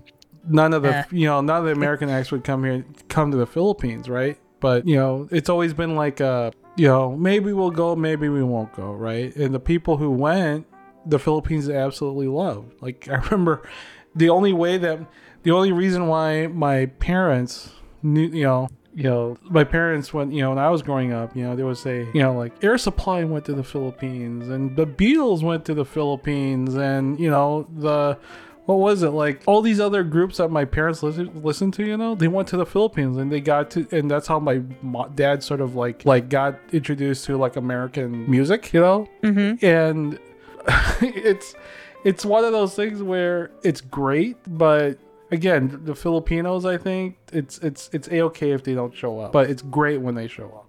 [0.48, 1.04] none of the Eh.
[1.10, 4.38] you know none of the American acts would come here, come to the Philippines, right?
[4.60, 8.42] But you know, it's always been like a you know maybe we'll go, maybe we
[8.42, 9.34] won't go, right?
[9.34, 10.66] And the people who went,
[11.06, 12.80] the Philippines absolutely loved.
[12.80, 13.62] Like I remember,
[14.14, 15.00] the only way that
[15.42, 17.72] the only reason why my parents
[18.02, 21.36] knew, you know, you know, my parents when you know when I was growing up,
[21.36, 24.76] you know, there was a you know like Air Supply went to the Philippines and
[24.76, 28.18] the Beatles went to the Philippines and you know the
[28.66, 31.96] what was it like all these other groups that my parents listen listened to you
[31.96, 34.58] know they went to the philippines and they got to and that's how my
[35.16, 39.64] dad sort of like like got introduced to like american music you know Mm-hmm.
[39.64, 40.18] and
[41.02, 41.54] it's
[42.04, 44.98] it's one of those things where it's great but
[45.30, 49.32] again the filipinos i think it's it's it's a-okay if they don't show up.
[49.32, 50.66] But it's great when they show up.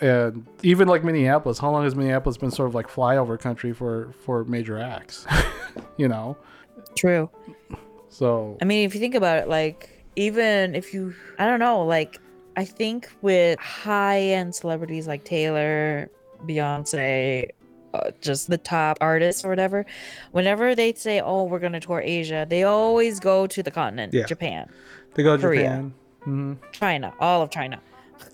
[0.00, 4.12] And even like minneapolis how long has minneapolis been sort of like flyover country for
[4.24, 5.26] for major acts?
[5.96, 6.36] You know?
[6.96, 7.30] True.
[8.10, 11.84] so I mean, if you think about it, like even if you, I don't know,
[11.84, 12.20] like
[12.56, 16.10] I think with high-end celebrities like Taylor,
[16.44, 17.48] Beyonce,
[17.94, 19.84] uh, just the top artists or whatever,
[20.32, 24.26] whenever they say, "Oh, we're gonna tour Asia," they always go to the continent, Yeah.
[24.26, 24.68] Japan,
[25.14, 25.62] they go to Korea.
[25.62, 27.80] japan hmm China, all of China.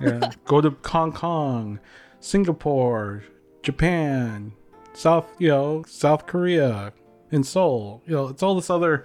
[0.00, 0.30] yeah.
[0.44, 1.80] go to hong kong
[2.20, 3.22] singapore
[3.62, 4.52] japan
[4.92, 6.92] south you know south korea
[7.32, 9.04] and seoul you know it's all this other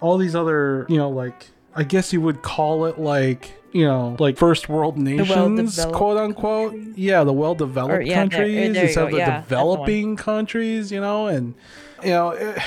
[0.00, 4.16] all these other you know like i guess you would call it like you know
[4.18, 9.04] like first world nations quote unquote yeah the well developed yeah, countries there you instead
[9.04, 11.54] of the yeah, developing countries you know and
[12.02, 12.58] you know it,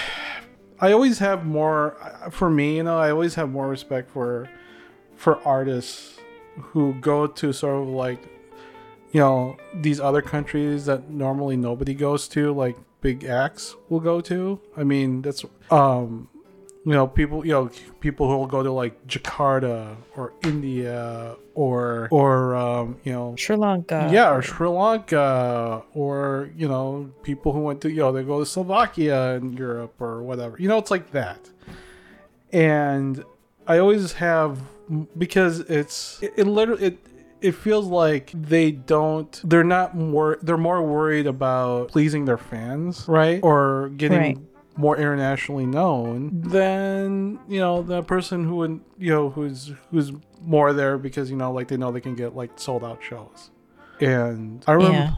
[0.82, 1.96] i always have more
[2.32, 4.50] for me you know i always have more respect for
[5.16, 6.20] for artists
[6.58, 8.20] who go to sort of like
[9.12, 14.20] you know these other countries that normally nobody goes to like big acts will go
[14.20, 14.60] to.
[14.76, 16.28] I mean that's um
[16.86, 17.70] you know people you know
[18.00, 23.56] people who will go to like jakarta or india or or um you know Sri
[23.56, 24.10] Lanka.
[24.14, 28.40] yeah or sri lanka or you know people who went to you know they go
[28.40, 31.50] to slovakia in europe or whatever you know it's like that
[32.54, 33.24] and
[33.68, 34.62] i always have
[35.18, 36.98] because it's it, it literally it
[37.42, 43.06] it feels like they don't they're not more they're more worried about pleasing their fans
[43.08, 44.38] right or getting Right.
[44.78, 50.12] More internationally known than you know the person who would you know who's who's
[50.42, 53.50] more there because you know like they know they can get like sold out shows
[54.02, 55.14] And I remember, Yeah.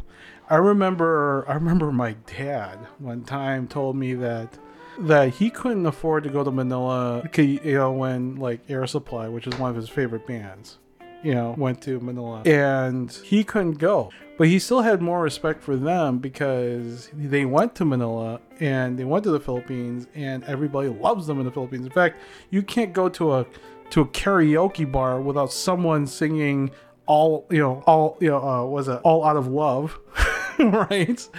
[0.49, 4.57] I remember, I remember my dad one time told me that
[4.99, 9.45] that he couldn't afford to go to Manila, you know, when like Air Supply, which
[9.47, 10.79] is one of his favorite bands,
[11.23, 14.09] you know, went to Manila, and he couldn't go.
[14.37, 19.03] But he still had more respect for them because they went to Manila and they
[19.03, 21.85] went to the Philippines, and everybody loves them in the Philippines.
[21.85, 22.17] In fact,
[22.49, 23.45] you can't go to a
[23.91, 26.71] to a karaoke bar without someone singing
[27.05, 29.97] all you know all you know uh, was it all out of love
[30.59, 31.29] right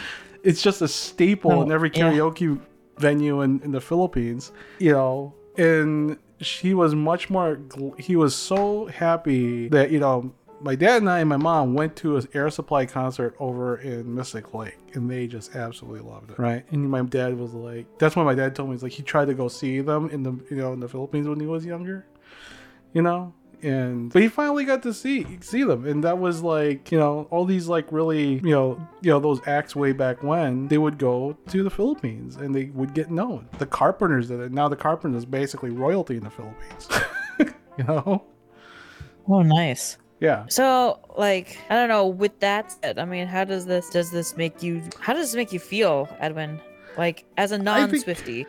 [0.43, 2.11] it's just a staple Oh, in every yeah.
[2.11, 2.59] karaoke
[2.97, 7.61] venue in, in the philippines you know and she was much more
[7.99, 11.97] he was so happy that you know my dad and I and my mom went
[11.97, 16.39] to an air supply concert over in Mystic Lake and they just absolutely loved it.
[16.39, 16.65] Right.
[16.71, 19.27] And my dad was like that's when my dad told me he's like he tried
[19.27, 22.07] to go see them in the you know in the Philippines when he was younger
[22.93, 26.93] you know and but he finally got to see see them and that was like
[26.93, 30.69] you know all these like really you know you know those acts way back when
[30.69, 34.53] they would go to the philippines and they would get known the carpenters did it
[34.53, 36.89] now the carpenters basically royalty in the philippines
[37.77, 38.25] you know
[39.31, 39.99] Oh, nice.
[40.21, 42.07] Yeah So, like, I don't know.
[42.07, 44.83] With that said, I mean, how does this does this make you?
[45.01, 46.61] How does this make you feel, Edwin?
[46.97, 48.47] Like, as a non-Swifty,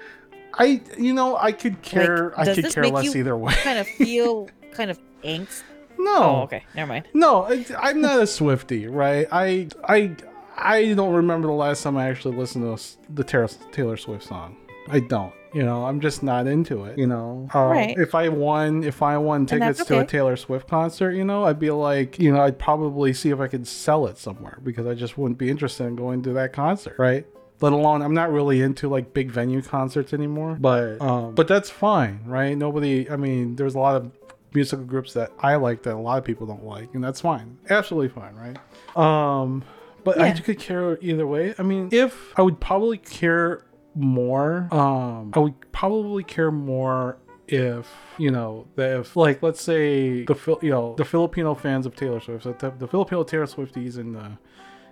[0.56, 3.88] i you know i could care i does could care less either way kind of
[4.00, 5.62] feel kind of angst.
[6.00, 7.08] no Oh, okay, never mind.
[7.14, 7.46] No,
[7.78, 9.28] I'm not a Swifty, right?
[9.32, 10.16] I I
[10.58, 13.24] I don't remember the last time I actually listened to the
[13.72, 14.58] Taylor Swift song.
[14.90, 15.34] I don't.
[15.52, 16.98] You know, I'm just not into it.
[17.00, 17.98] You know, uh, Right.
[17.98, 20.06] if I won, if I won tickets to a.
[20.06, 23.48] Taylor Swift concert, you know, I'd be like, you know, I'd probably see if I
[23.48, 26.96] could sell it somewhere because I just wouldn't be interested in going to that concert,
[27.00, 27.26] right?
[27.62, 30.56] Let alone, I'm not really into like big venue concerts anymore.
[30.60, 32.56] But um, but that's fine, right?
[32.56, 33.10] Nobody.
[33.10, 34.12] I mean, there's a lot of
[34.54, 37.58] musical groups that I like that a lot of people don't like, and that's fine,
[37.72, 38.58] absolutely fine, right?
[38.96, 39.64] Um,
[40.04, 41.54] but I could care either way.
[41.58, 43.64] I mean, if I would probably care
[44.00, 50.24] more, um, I would probably care more if you know that if like let's say
[50.26, 53.46] the Phil- you know the Filipino fans of Taylor Swift, so the, the Filipino Taylor
[53.46, 54.32] Swifties in the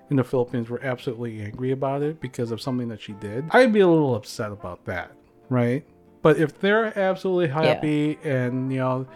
[0.10, 3.46] in the Philippines were absolutely angry about it because of something that she did.
[3.52, 5.12] I'd be a little upset about that,
[5.50, 5.86] right?
[6.22, 9.08] But if they're absolutely happy and you know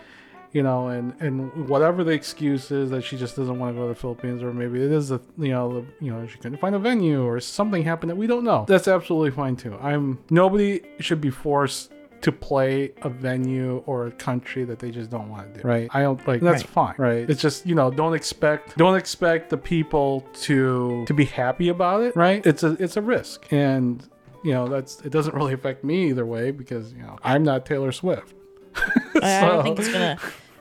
[0.53, 3.87] you know, and and whatever the excuse is that she just doesn't want to go
[3.87, 6.57] to the Philippines, or maybe it is a you know the, you know she couldn't
[6.59, 8.65] find a venue or something happened that we don't know.
[8.67, 9.77] That's absolutely fine too.
[9.81, 15.09] I'm nobody should be forced to play a venue or a country that they just
[15.09, 15.67] don't want to do.
[15.67, 15.87] Right?
[15.91, 16.69] I don't like that's Right.
[16.69, 16.95] fine.
[16.97, 17.27] Right?
[17.29, 22.03] It's just you know don't expect don't expect the people to to be happy about
[22.03, 22.15] it.
[22.15, 22.45] Right?
[22.45, 24.07] It's a it's a risk and.
[24.43, 27.63] You know that's it doesn't really affect me either way because you know I'm not
[27.63, 28.33] Taylor Swift.
[29.21, 30.17] I, I don't think it's gonna.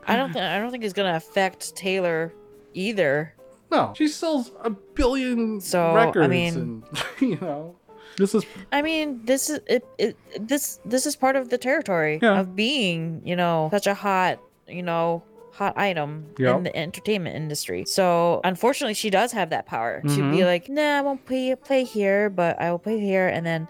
[0.07, 0.43] I don't think.
[0.45, 2.33] I don't think it's gonna affect Taylor
[2.75, 3.35] either.
[3.71, 6.85] No, she sells a billion So, I records, mean- and
[7.21, 7.77] you know,
[8.17, 10.17] this is I mean, this is it, it.
[10.49, 12.41] This this is part of the territory Yeah.
[12.41, 16.57] of being, you know, such a hot, you know, hot item Yep.
[16.57, 17.85] in the entertainment industry.
[17.85, 20.33] So unfortunately, she does have that power to Mhm.
[20.33, 23.69] be like, nah, I won't play play here, but I will play here, and then,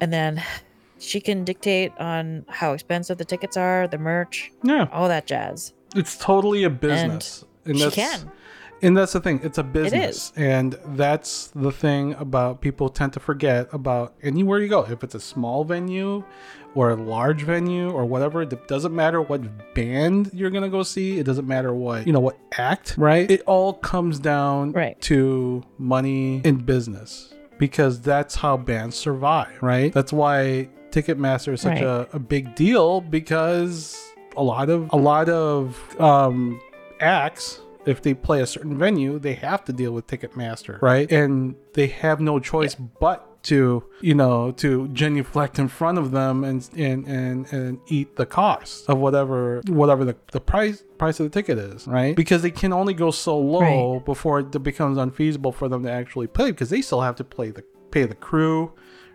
[0.00, 0.40] and then,
[1.02, 5.72] she can dictate on how expensive the tickets are, the merch, yeah, all that jazz.
[5.96, 8.32] it's totally a business, and, she that's can.
[8.82, 9.40] and that's the thing.
[9.42, 14.68] It's a business, and that's the thing about people tend to forget about anywhere you
[14.68, 14.84] go.
[14.88, 16.24] If it's a small venue
[16.74, 21.18] or a large venue or whatever, it doesn't matter what band you're gonna go see.
[21.18, 23.30] It doesn't matter what you know what act, right?
[23.30, 24.98] It all comes down Right.
[25.02, 29.92] to money and business because that's how bands survive, right?
[29.92, 31.82] That's why Ticketmaster is such Right.
[31.82, 33.96] a, a big deal because
[34.36, 36.60] a lot of a lot of um,
[37.00, 41.10] acts if they play a certain venue they have to deal with Ticketmaster, right?
[41.10, 46.44] And they have no choice but to you know to genuflect in front of them
[46.44, 51.24] and and and, and eat the cost of whatever whatever the, the price price of
[51.28, 54.04] the ticket is right because they can only go so low Right.
[54.04, 57.50] before it becomes unfeasible for them to actually play because they still have to play
[57.50, 58.72] the pay the crew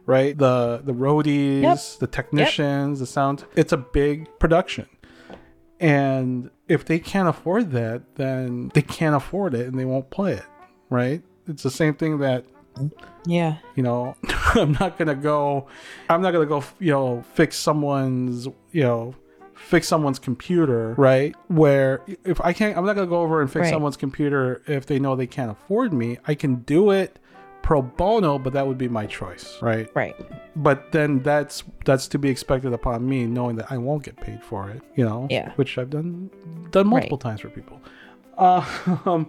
[0.08, 1.80] right the the roadies Yep.
[2.00, 4.88] the technicians the sound it's a big production
[5.80, 10.34] and if they can't afford that then they can't afford it and they won't play
[10.34, 10.46] it
[10.89, 12.46] right it's the same thing that
[13.26, 13.58] Yeah.
[13.76, 14.15] you know
[14.56, 15.67] i'm not gonna go
[16.10, 19.13] i'm not gonna go you know fix someone's you know
[19.56, 23.63] fix someone's computer right where if i can't i'm not gonna go over and fix
[23.65, 23.72] Right.
[23.72, 27.20] someone's computer if they know they can't afford me i can do it
[27.67, 30.15] pro bono but that would be my choice right Right.
[30.56, 31.56] but then that's
[31.88, 35.03] that's to be expected upon me knowing that i won't get paid for it you
[35.03, 35.51] know Yeah.
[35.60, 36.30] which i've done
[36.71, 37.77] done multiple times for people
[38.38, 39.21] Um,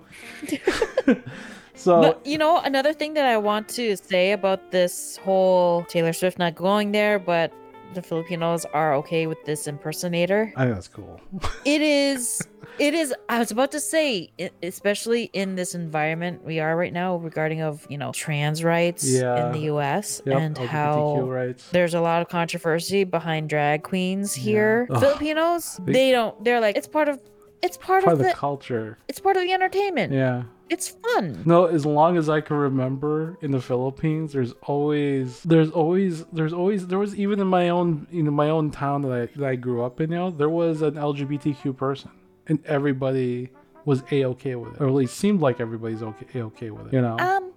[1.74, 6.12] so But you know, another thing that I want to say about this whole Taylor
[6.12, 7.51] Swift not going there, but
[7.94, 10.53] the Filipinos are okay with this impersonator.
[10.57, 11.20] I think that's cool.
[11.64, 12.46] It is,
[12.79, 13.14] it is.
[13.29, 14.31] I was about to say,
[14.62, 19.46] especially in this environment we are right now, regarding of you know trans rights Yeah.
[19.46, 20.20] in the U.S.
[20.27, 21.68] Yep, and LGBTQ how rights.
[21.70, 24.87] there's a lot of controversy behind drag queens here.
[24.90, 25.01] Ugh.
[25.01, 26.42] Filipinos, They- they don't.
[26.44, 27.20] They're like it's part of.
[27.61, 28.37] It's part, Part of of the the.
[28.37, 28.98] culture.
[29.09, 30.12] It's part of the entertainment.
[30.12, 30.44] Yeah.
[30.70, 31.42] It's fun.
[31.44, 36.52] No, as long as I can remember in the Philippines, there's always there's always there's
[36.52, 39.48] always there was even in my own you know my own town that I that
[39.48, 42.11] I grew up in, you know, there was an LGBTQ person.
[42.50, 43.50] And everybody
[43.85, 44.81] was a okay with it.
[44.81, 46.92] Or at least seemed like everybody's okay okay with it.
[46.94, 47.18] You know?
[47.18, 47.52] Um,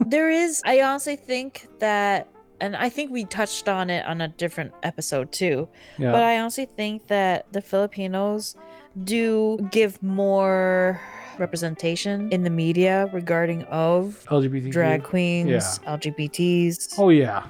[0.06, 0.62] there is.
[0.64, 2.28] I honestly think that,
[2.60, 5.68] and I think we touched on it on a different episode too.
[5.98, 6.12] yeah.
[6.12, 8.56] But I honestly think that the Filipinos
[9.04, 11.00] do give more
[11.38, 14.70] representation in the media regarding of LGBTQ.
[14.70, 15.96] drag queens, yeah.
[15.96, 16.94] LGBTs.
[16.98, 17.44] Oh yeah.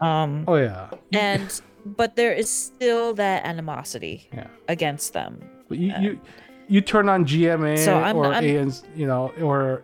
[0.00, 0.90] Um, Oh yeah.
[1.12, 4.46] and but there is still that animosity Yeah.
[4.68, 5.40] against them.
[5.68, 6.20] But you, you
[6.68, 9.82] you turn on GMA So I'm- or I'm- AN's, you know, or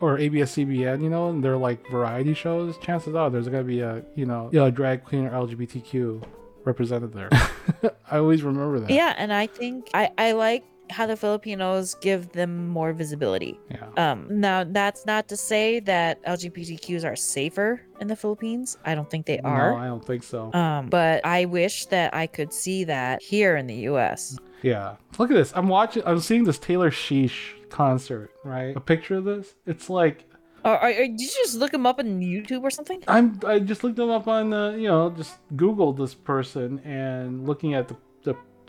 [0.00, 2.78] or ABS-CBN, you know, and they're like variety shows.
[2.78, 6.22] Chances are there's gonna be a you know a drag queen or LGBTQ
[6.64, 7.28] represented there.
[8.10, 8.90] I always remember that.
[8.90, 13.58] Yeah, and I think I I like how the Filipinos give them more visibility.
[13.70, 13.88] Yeah.
[13.96, 18.78] Um, now that's not to say that LGBTQs are safer in the Philippines.
[18.84, 19.72] I don't think they are.
[19.72, 19.76] No.
[19.78, 20.52] I don't think so.
[20.52, 24.38] Um, but I wish that I could see that here in the U.S.
[24.62, 24.96] yeah.
[25.18, 25.52] Look at this.
[25.54, 26.02] I'm watching.
[26.06, 28.30] I'm seeing this Taylor Sheesh concert.
[28.44, 28.76] Right.
[28.76, 29.54] A picture of this.
[29.66, 30.28] It's like
[30.64, 33.02] or, or did you just look them up on YouTube or something?
[33.06, 33.40] I'm.
[33.46, 34.52] I just looked them up on.
[34.52, 37.96] Uh, you know, just Googled this person and looking at the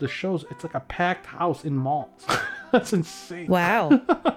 [0.00, 0.44] the, the shows.
[0.50, 2.26] It's like a packed house in malls.
[2.72, 3.46] That's insane.
[3.48, 3.90] Wow.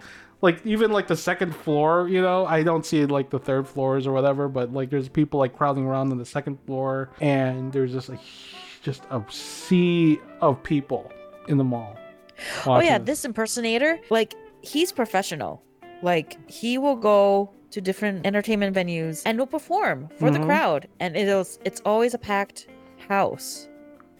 [0.42, 4.06] like even like the second floor you know i don't see like the third floors
[4.06, 7.94] or whatever but like there's people like crowding around on the second floor and there's
[7.94, 8.20] just a
[8.82, 11.10] just a sea of people
[11.48, 11.96] in the mall
[12.66, 15.64] oh yeah, watching this impersonator, like he's professional.
[16.02, 20.46] Like he will go to different entertainment venues and will perform for the Mhm.
[20.46, 22.68] crowd, and it'll it's always a packed
[23.08, 23.70] house.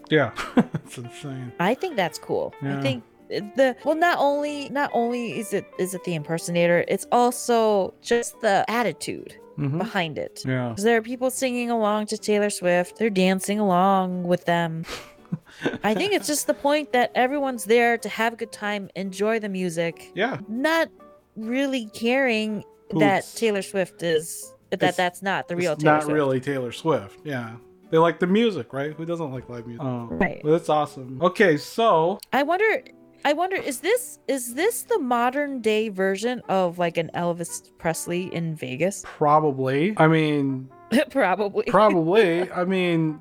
[0.10, 0.32] Yeah
[0.86, 2.54] it's insane I think that's cool.
[2.62, 2.80] Yeah.
[2.80, 7.08] I think the well not only not only is it is it the impersonator, it's
[7.12, 10.44] also just the attitude hmm behind it.
[10.46, 12.98] yeah 'Cause there are people singing along to Taylor Swift.
[12.98, 14.86] They're dancing along with them.
[15.84, 19.40] I think it's just the point that everyone's there to have a good time, enjoy
[19.40, 20.90] the music, yeah not
[21.36, 22.64] really caring
[23.00, 26.14] that Taylor Swift is that It's- that's not the real it's Taylor not Swift.
[26.16, 27.56] really taylor swift yeah
[27.94, 30.42] they like the music right who doesn't like live music oh Right.
[30.44, 32.84] well, that's awesome okay so I wonder
[33.24, 38.34] I wonder is this is this the modern day version of like an Elvis Presley
[38.34, 39.04] in Vegas?
[39.06, 40.70] probably i mean
[41.10, 41.64] Probably.
[41.66, 42.52] Probably.
[42.52, 43.20] I mean,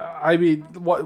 [0.00, 1.04] I mean, what?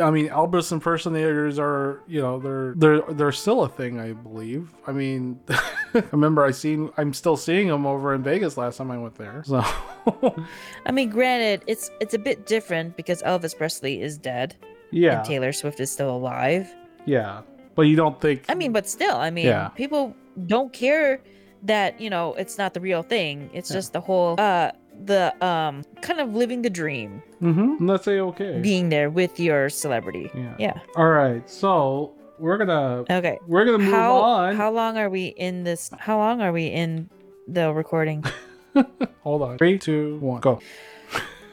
[0.00, 4.72] I mean, Elvis impersonators are, you know, they're they're they're still a thing, I believe.
[4.86, 8.90] I mean, I remember I seen, I'm still seeing them over in Vegas last time
[8.90, 9.42] I went there.
[9.44, 9.62] So,
[10.86, 14.56] I mean, granted, it's it's a bit different because Elvis Presley is dead
[14.90, 16.72] yeah, and Taylor Swift is still alive.
[17.04, 17.42] yeah.
[17.74, 18.44] But you don't think?
[18.48, 19.68] I mean, but still, I mean, Yeah.
[19.68, 21.20] people don't care
[21.62, 23.50] that you know it's not the real thing.
[23.52, 23.76] It's Yeah.
[23.76, 24.70] just the whole uh
[25.04, 27.86] the um kind of living the dream, mm-hmm.
[27.86, 28.60] Let's say okay.
[28.60, 30.30] being there with your celebrity.
[30.34, 30.54] yeah.
[30.58, 30.78] Yeah.
[30.96, 31.48] All right.
[31.48, 33.38] So we're gonna Okay.
[33.46, 34.56] we're gonna move how on.
[34.56, 35.90] how long are we in this?
[35.98, 37.08] How long are we in
[37.48, 38.24] the recording?
[39.22, 39.58] Hold on.
[39.58, 40.60] Three, two, one, go.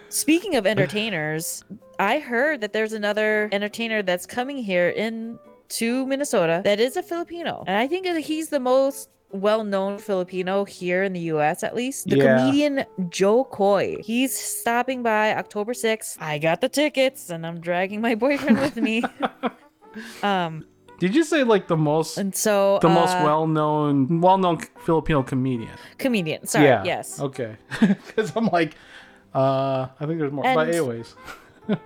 [0.10, 1.63] Speaking of entertainers,
[1.97, 7.01] I heard that there's another entertainer that's coming here in to Minnesota that is a
[7.01, 7.63] Filipino.
[7.65, 12.08] And I think that he's the most well-known Filipino here in the US at least.
[12.08, 12.38] The Yeah.
[12.38, 13.98] comedian Jo Koy.
[14.04, 16.17] He's stopping by October 6th.
[16.21, 19.04] I got the tickets and I'm dragging my boyfriend with me.
[20.23, 20.63] um
[21.00, 25.75] Did you say like the most and so the most uh, well-known well-known Filipino comedian?
[25.98, 26.46] comedian.
[26.48, 26.84] Sorry, yeah.
[26.86, 27.19] yes.
[27.19, 27.58] Okay.
[28.08, 28.75] Because I'm like,
[29.34, 30.44] uh, I think there's more.
[30.56, 31.15] but anyways,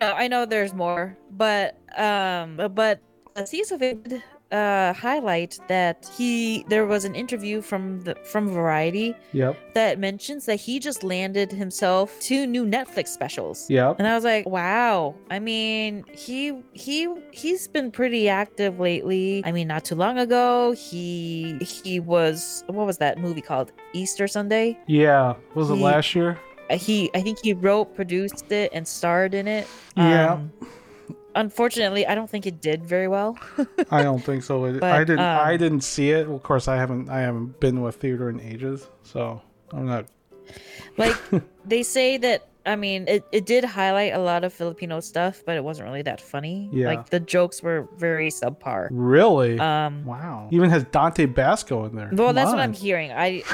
[0.00, 3.00] Uh, I know there's more, but um, but
[3.44, 3.78] Cecil
[4.52, 10.46] uh highlight that he there was an interview from the from Variety yep, that mentions
[10.46, 13.68] that he just landed himself two new Netflix specials.
[13.70, 15.14] yep, And I was like, wow.
[15.30, 19.42] I mean, he he he's been pretty active lately.
[19.44, 23.70] I mean, not too long ago, he he was what was that movie called?
[23.92, 24.78] Easter Sunday.
[24.86, 25.34] yeah.
[25.54, 26.38] Was it He- last year?
[26.70, 29.66] Uh, He I think he wrote, produced it, and starred in it.
[29.96, 30.34] Yeah.
[30.34, 30.52] Um,
[31.34, 33.38] unfortunately, I don't think it did very well.
[33.90, 34.64] I don't think so.
[34.64, 35.20] It, But, I didn't.
[35.20, 36.28] I um, didn't see it.
[36.28, 37.08] Of course, I haven't.
[37.08, 39.40] I haven't been with theater in ages, so
[39.72, 40.06] I'm not.
[40.96, 41.16] like
[41.64, 45.56] they say that I mean it, it did highlight a lot of Filipino stuff, but
[45.56, 46.68] it wasn't really that funny.
[46.72, 46.88] Yeah.
[46.88, 48.88] Like the jokes were very subpar.
[48.90, 49.58] Really?
[49.58, 50.48] Um wow.
[50.50, 52.10] Even has Dante Basco in there.
[52.12, 53.12] well Come that's what I'm hearing.
[53.12, 53.42] I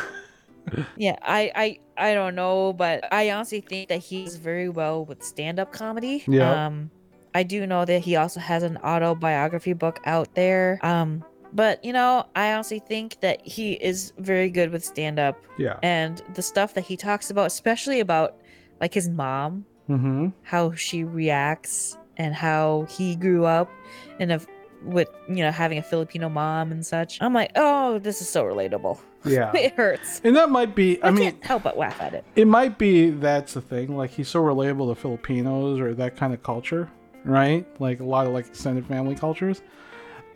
[0.96, 1.78] Yeah, I, I
[2.10, 6.24] I don't know, but I honestly think that he's very well with stand up comedy.
[6.26, 6.66] Yeah.
[6.66, 6.90] Um
[7.36, 10.78] I do know that he also has an autobiography book out there.
[10.82, 15.36] Um but you know, I honestly think that he is very good with stand up
[15.58, 15.78] Yeah.
[15.82, 18.36] and the stuff that he talks about, especially about
[18.80, 20.28] like his mom, Mm-hmm.
[20.42, 23.70] how she reacts and how he grew up
[24.18, 24.46] and if
[24.82, 27.18] with you know having a Filipino mom and such.
[27.20, 28.98] I'm like, oh, this is so relatable.
[29.26, 29.50] Yeah.
[29.56, 30.20] it hurts.
[30.22, 31.02] And that might be.
[31.02, 32.24] I, I, mean, can't help but laugh at it.
[32.36, 33.96] it might be that's the thing.
[33.96, 36.88] Like he's so relatable to Filipinos or that kind of culture,
[37.26, 37.66] right?
[37.80, 39.62] Like a lot of like extended family cultures.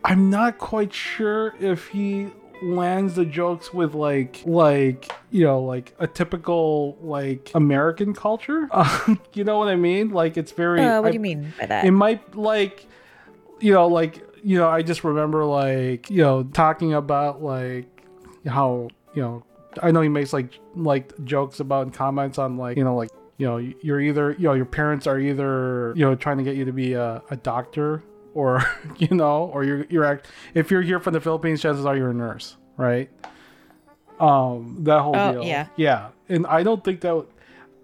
[0.04, 2.28] I'm not quite sure if he
[2.62, 8.68] lands the jokes with like like you know like a typical like American culture.
[9.34, 10.10] you know what I mean?
[10.10, 10.80] Like it's very.
[10.80, 11.84] Uh, what I- do you mean by that?
[11.84, 12.86] it might like
[13.60, 17.84] you know like you know i just remember like you know talking about like
[18.46, 19.44] how you know
[19.82, 23.10] i know he makes like like jokes about comments on like you know like
[23.40, 26.54] you know you're either you know your parents are either you know trying to get
[26.56, 28.02] you to be a, a doctor
[28.34, 28.62] or
[28.98, 32.10] you know or you're you're act if you're here from the philippines chances are you're
[32.10, 33.08] a nurse right?
[34.18, 35.44] Um that whole Oh, deal.
[35.44, 35.66] yeah.
[35.76, 36.08] yeah.
[36.28, 37.26] And i don't think that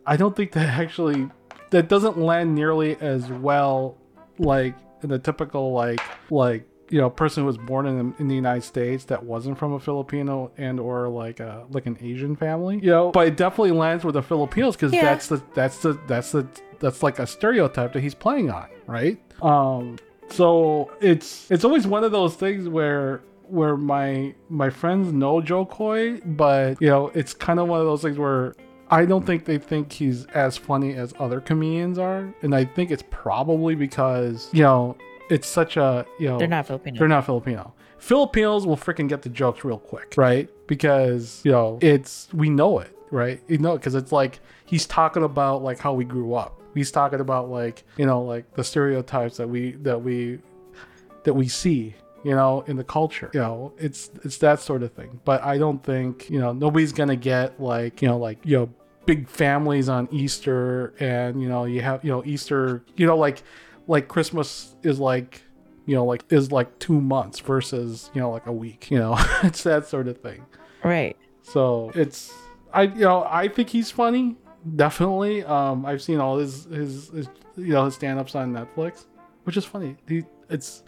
[0.07, 1.29] i don't think that actually
[1.71, 3.97] that doesn't land nearly as well
[4.39, 6.01] like in the typical like
[6.31, 9.73] like you know person who was born in, in the united states that wasn't from
[9.73, 13.73] a filipino and or like a like an asian family you know but it definitely
[13.73, 15.03] lands with the filipinos because Yeah.
[15.05, 16.47] that's the that's the that's the
[16.79, 19.97] that's like a stereotype that he's playing on right um
[20.29, 25.65] so it's it's always one of those things where where my my friends know Jo
[25.65, 28.57] Koy, but you know it's kind of one of those things where
[28.91, 32.91] I don't think they think he's as funny as other comedians are, and I think
[32.91, 34.97] it's probably because you know
[35.31, 36.99] it's such a you know They're not Filipino.
[36.99, 37.75] they're not Filipino.
[37.99, 40.49] Filipinos will freaking get the jokes real quick, right?
[40.67, 43.43] Because you know it's we know it, right?
[43.49, 46.61] You know because it's like he's talking about like how we grew up.
[46.75, 50.39] He's talking about like you know like the stereotypes that we that we
[51.25, 54.93] that we see you know in the culture you know it's it's that sort of
[54.93, 58.57] thing but i don't think you know nobody's gonna get like you know like you
[58.57, 58.69] know
[59.07, 63.43] big families on easter and you know you have you know easter you know like
[63.87, 65.43] like christmas is like
[65.87, 69.17] you know like is like two months versus you know like a week you know
[69.43, 70.45] it's that sort of thing
[70.85, 71.17] Right.
[71.43, 72.33] so it's
[72.73, 74.37] I you know I think he's funny
[74.75, 75.45] definitely.
[75.45, 79.07] Um, I've seen all his his, his you know his stand ups on Netflix,
[79.45, 79.97] which is funny.
[80.09, 80.83] He it's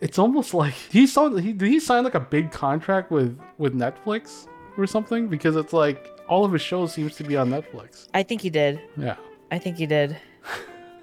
[0.00, 3.74] it's almost like he saw he did he sign like a big contract with with
[3.74, 4.46] Netflix
[4.76, 8.06] or something because it's like all of his shows seems to be on Netflix.
[8.14, 8.80] I think he did.
[8.96, 9.16] Yeah.
[9.50, 10.16] I think he did.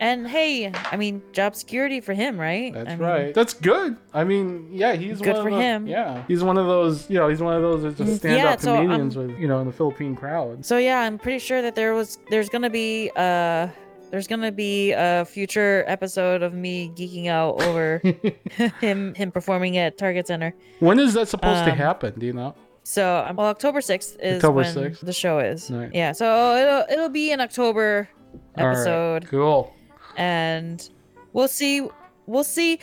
[0.00, 2.72] and hey, I mean, job security for him, right?
[2.74, 3.34] That's I mean, right.
[3.34, 3.96] That's good.
[4.12, 5.86] I mean, yeah, he's Good one for of the, him.
[5.86, 7.08] Yeah, he's one of those.
[7.10, 9.38] You know, he's one of those that just stand yeah, up so, um, comedians with
[9.38, 10.64] you know in the Philippine crowd.
[10.64, 13.68] So yeah, I'm pretty sure that there was there's gonna be uh
[14.10, 17.98] there's gonna be a future episode of me geeking out over
[18.80, 20.54] him him performing at Target Center.
[20.80, 22.14] When is that supposed to Um, happen?
[22.18, 22.54] Do you know?
[22.86, 25.00] So um, well, October sixth is October when 6th?
[25.00, 25.70] the show is.
[25.70, 25.90] Right.
[25.94, 28.08] Yeah, so it'll it'll be an October
[28.58, 29.72] All right, episode, Cool.
[30.16, 30.88] And
[31.32, 31.88] we'll see.
[32.26, 32.78] We'll see.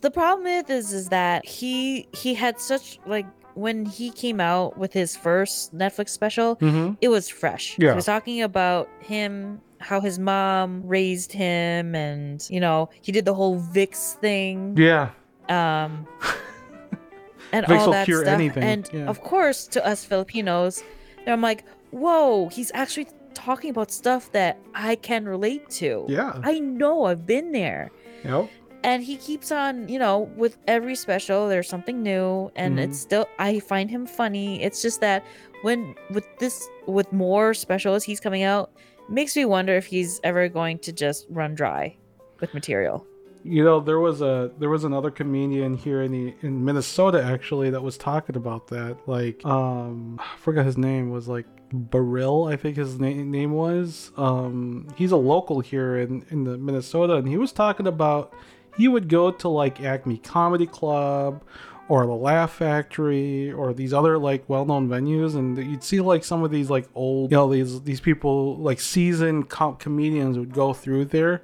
[0.00, 4.78] The problem with is is that he he had such like when he came out
[4.78, 6.94] with his first Netflix special, Mm-hmm.
[7.00, 7.76] it was fresh.
[7.78, 7.90] Yeah.
[7.90, 13.24] He was talking about him, how his mom raised him, and you know, he did
[13.26, 14.74] the whole Vicks thing.
[14.76, 15.10] Yeah.
[15.48, 16.06] Um
[17.52, 18.34] and Vicks all will that cure stuff.
[18.34, 19.04] anything, And yeah.
[19.06, 20.82] of course, to us Filipinos,
[21.26, 26.06] I'm like, whoa, he's actually talking about stuff that I can relate to.
[26.08, 26.38] Yeah.
[26.42, 27.90] I know I've been there
[28.24, 28.48] Yep.
[28.84, 32.82] and he keeps on you know with every special there's something new and Mhm.
[32.84, 35.24] it's still i find him funny it's just that
[35.62, 38.70] when with this with more specials he's coming out
[39.08, 41.96] makes me wonder if he's ever going to just run dry
[42.40, 43.06] with material
[43.44, 47.70] You know, there was a there was another comedian here in the in Minnesota actually
[47.70, 48.94] that was talking about that.
[49.08, 54.10] Like, um, I forgot his name was like Baril, I think his name name was.
[54.16, 58.32] Um, he's a local here in in the Minnesota, and he was talking about
[58.76, 61.42] he would go to like Acme Comedy Club
[61.88, 66.42] or the Laugh Factory or these other like well-known venues and you'd see like some
[66.42, 70.72] of these like old you know these these people like seasoned com- comedians would go
[70.72, 71.42] through there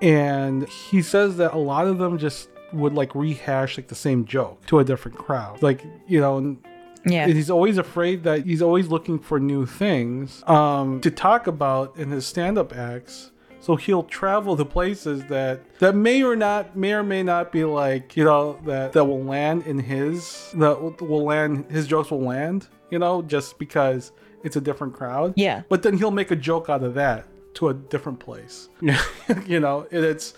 [0.00, 4.24] and he says that a lot of them just would like rehash like the same
[4.24, 6.56] joke to a different crowd like you know
[7.06, 7.24] Yeah.
[7.24, 11.96] and he's always afraid that he's always looking for new things um, to talk about
[11.96, 13.30] in his stand-up acts.
[13.60, 17.64] So he'll travel to places that that may or not may or may not be
[17.64, 22.22] like you know that that will land in his that will land his jokes will
[22.22, 25.34] land you know just because it's a different crowd.
[25.36, 25.62] Yeah.
[25.68, 28.70] But then he'll make a joke out of that to a different place.
[29.46, 30.34] you know, and it's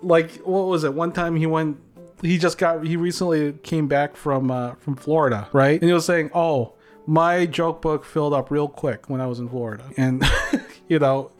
[0.00, 0.94] like what was it?
[0.94, 1.78] One time he went
[2.22, 5.80] he just got he recently came back from uh from Florida, right?
[5.80, 6.72] And he was saying, "Oh,
[7.06, 10.24] my joke book filled up real quick when I was in Florida." And
[10.88, 11.30] you know,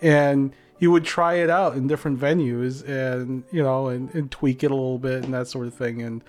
[0.00, 4.62] and he would try it out in different venues and you know and, and tweak
[4.62, 6.22] it a little bit and that sort of thing and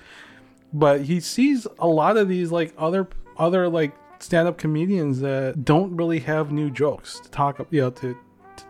[0.74, 5.96] but he sees a lot of these like other other like stand-up comedians that don't
[5.98, 8.16] really have new jokes to talk you know to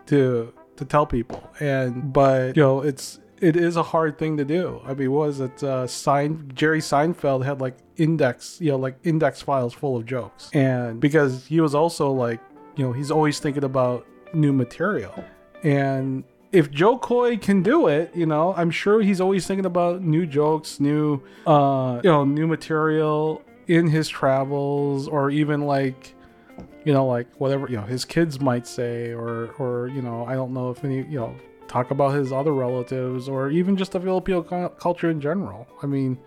[0.05, 4.45] to to tell people and but you know it's it is a hard thing to
[4.45, 4.81] do.
[4.86, 9.41] I mean was it uh Sein, jerry seinfeld had like index you know like index
[9.41, 10.49] files full of jokes.
[10.53, 12.39] And because he was also like
[12.75, 15.23] you know he's always thinking about new material.
[15.63, 20.01] And if Jo Koy can do it, you know, I'm sure he's always thinking about
[20.01, 26.13] new jokes, new, uh, you know, new material in his travels, or even like,
[26.86, 30.36] you know, like whatever you know his kids might say, or or you know, I
[30.36, 31.36] don't know if any, you know,
[31.68, 35.68] talk about his other relatives, or even just the Filipino culture in general.
[35.82, 36.18] I mean,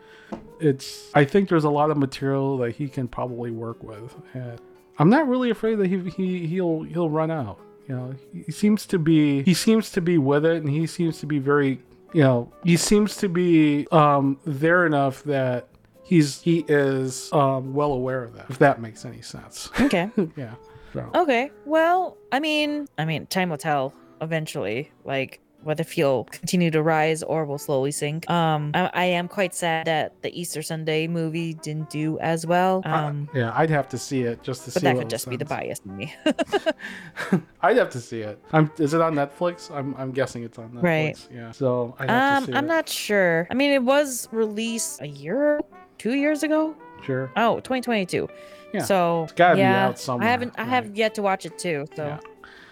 [0.61, 1.11] it's.
[1.15, 4.61] I think there's a lot of material that he can probably work with, and
[4.99, 7.59] I'm not really afraid that he he he'll he'll run out.
[7.89, 11.21] You know, he seems to be he seems to be with it, and he seems
[11.21, 11.81] to be very
[12.13, 15.69] you know he seems to be um there enough that
[16.03, 18.47] he's he is um well aware of that.
[18.51, 19.71] If that makes any sense.
[19.81, 20.11] Okay.
[20.37, 20.55] yeah.
[20.93, 21.09] So.
[21.15, 21.51] Okay.
[21.65, 27.23] Well, I mean, I mean, time will tell eventually, like whether he'll continue to rise
[27.25, 28.31] or will slowly sink.
[28.31, 32.81] Um, I, I am quite sad that the Easter Sunday movie didn't do as well.
[32.85, 34.85] Um, yeah, I'd have to see it just to but see.
[34.85, 36.15] that what could just be the bias in me.
[37.63, 38.39] I'd have to see it.
[38.53, 39.69] I'm, is it on Netflix?
[39.75, 40.83] I'm, I'm guessing it's on Netflix.
[40.83, 41.29] Right.
[41.35, 41.51] Yeah.
[41.51, 42.69] So I have um, to see I'm it.
[42.69, 43.49] not sure.
[43.51, 45.61] I mean, it was released a year,
[45.99, 46.77] two years ago.
[47.03, 47.33] sure.
[47.37, 48.29] Oh, 2022.
[48.75, 50.55] Yeah, So it's gotta be out somewhere, I haven't.
[50.59, 51.87] I have yet to watch it too.
[51.97, 52.19] So Yeah.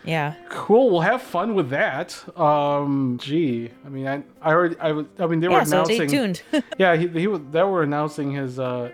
[0.06, 0.34] Yeah.
[0.48, 0.90] Cool.
[0.90, 2.16] We'll have fun with that.
[2.38, 5.64] Um, gee, I mean, I, I already, I was, I mean, they were Yeah.
[5.64, 6.08] So announcing.
[6.08, 6.42] stay tuned.
[6.78, 7.40] Yeah, he, he was.
[7.50, 8.90] They were announcing his, uh,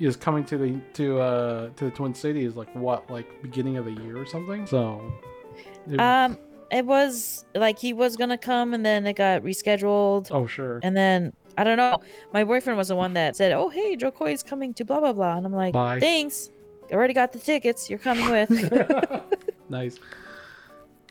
[0.00, 3.84] was coming to the to uh to the Twin Cities like what, like beginning of
[3.86, 4.66] the year or something.
[4.66, 5.00] So.
[5.90, 6.36] it- um,
[6.72, 10.28] it was like he was gonna come and then it got rescheduled.
[10.32, 10.80] oh sure.
[10.82, 11.98] And then I don't know.
[12.34, 14.98] My boyfriend was the one that said, "Oh, hey, Jo Koy is coming to blah
[15.00, 16.00] blah blah," and I'm like, Bye.
[16.00, 16.50] "Thanks,
[16.90, 17.88] I already got the tickets.
[17.88, 18.50] You're coming with."
[19.70, 19.98] nice.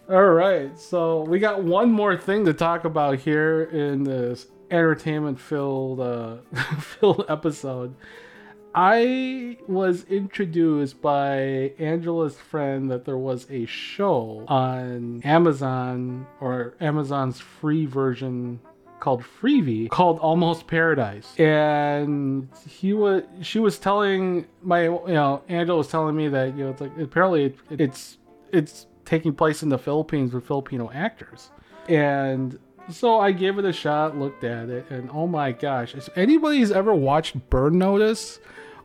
[0.07, 5.99] All right, so we got one more thing to talk about here in this entertainment-filled
[5.99, 6.37] uh,
[6.79, 7.95] filled episode.
[8.75, 17.39] I was introduced by Angela's friend that there was a show on Amazon or Amazon's
[17.39, 18.59] free version
[18.99, 21.33] called Freevee called Almost Paradise.
[21.39, 26.65] And he was she was telling my you know, Angela was telling me that, you
[26.65, 28.17] know, it's like apparently it, it's
[28.51, 31.51] it's taking place in the Philippines with Filipino actors.
[31.87, 36.09] And so I gave it a shot, looked at it, and oh my gosh, if
[36.15, 38.39] anybody's ever watched Burn Notice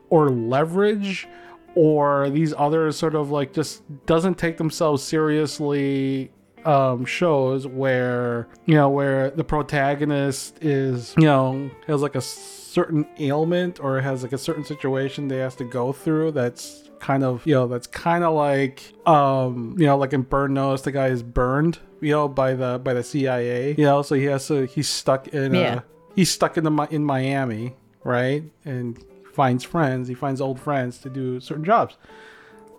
[0.09, 1.27] or Leverage
[1.75, 6.31] or these other sort of like just doesn't take themselves seriously
[6.65, 13.05] um shows where you know where the protagonist is you know has like a certain
[13.19, 17.45] ailment or has like a certain situation they has to go through that's kind of
[17.47, 21.07] you know that's kind of like um you know like in burn notice the guy
[21.07, 24.65] is burned you know by the by the cia you know so he has to
[24.67, 25.75] he's stuck in Yeah.
[25.77, 25.79] uh
[26.15, 29.03] he's stuck in the in miami right and
[29.33, 31.97] finds friends he finds old friends to do certain jobs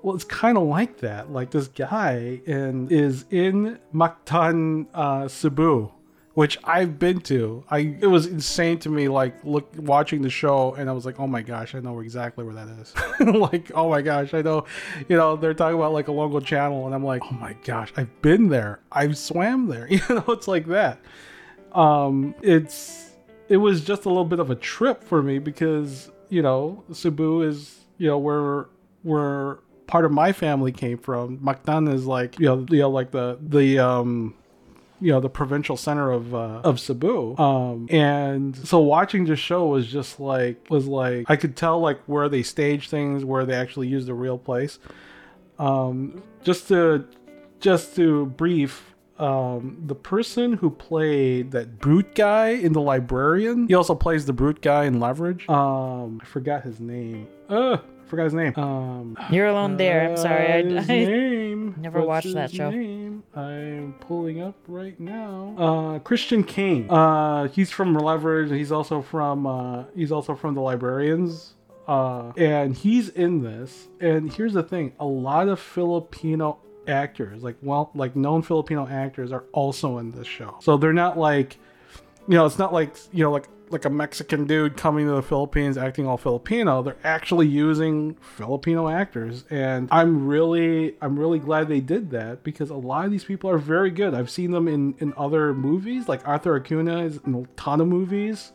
[0.02, 1.32] well, it's kind of like that.
[1.32, 5.92] Like this guy and is in Mactan uh, Cebu,
[6.34, 7.64] which I've been to.
[7.70, 9.08] I it was insane to me.
[9.08, 12.44] Like look watching the show, and I was like, oh my gosh, I know exactly
[12.44, 12.94] where that is.
[13.20, 14.64] like oh my gosh, I know.
[15.08, 17.92] You know they're talking about like a local channel, and I'm like, oh my gosh,
[17.96, 18.80] I've been there.
[18.90, 19.86] I've swam there.
[19.92, 21.00] You know, it's like that.
[21.72, 23.12] Um, it's
[23.48, 27.42] it was just a little bit of a trip for me because you know Cebu
[27.42, 28.66] is you know where
[29.02, 31.38] where part of my family came from.
[31.38, 34.34] Mactan is like you know you know like the the um
[35.00, 37.36] you know the provincial center of uh, of Cebu.
[37.36, 42.00] Um, and so watching the show was just like was like I could tell like
[42.06, 44.78] where they stage things, where they actually use the real place.
[45.58, 47.04] Um, just to
[47.60, 53.68] just to brief um, the person who played that brute guy in the librarian.
[53.68, 55.48] He also plays the brute guy in Leverage.
[55.48, 57.28] Um, I forgot his name.
[57.48, 57.78] Uh,
[58.12, 58.52] forgot his name.
[58.58, 60.10] Um, You're alone there.
[60.10, 60.52] I'm sorry.
[60.52, 61.76] I, his I name.
[61.80, 62.68] never What's watched that show.
[62.70, 63.22] Name?
[63.34, 65.54] I'm pulling up right now.
[65.56, 66.90] Uh, Christian Kane.
[66.90, 68.50] Uh, he's from Leverage.
[68.50, 69.46] He's also from.
[69.46, 71.54] Uh, he's also from the Librarians.
[71.88, 73.88] Uh, and he's in this.
[73.98, 79.32] And here's the thing: a lot of Filipino actors, like well, like known Filipino actors,
[79.32, 80.58] are also in this show.
[80.60, 81.56] So they're not like,
[82.28, 85.22] you know, it's not like you know, like like a Mexican dude coming to the
[85.22, 86.82] Philippines acting all Filipino.
[86.82, 92.70] They're actually using Filipino actors, and I'm really I'm really glad they did that because
[92.70, 94.14] a lot of these people are very good.
[94.14, 97.88] I've seen them in in other movies, like Arthur Acuna is in a ton of
[97.88, 98.52] movies.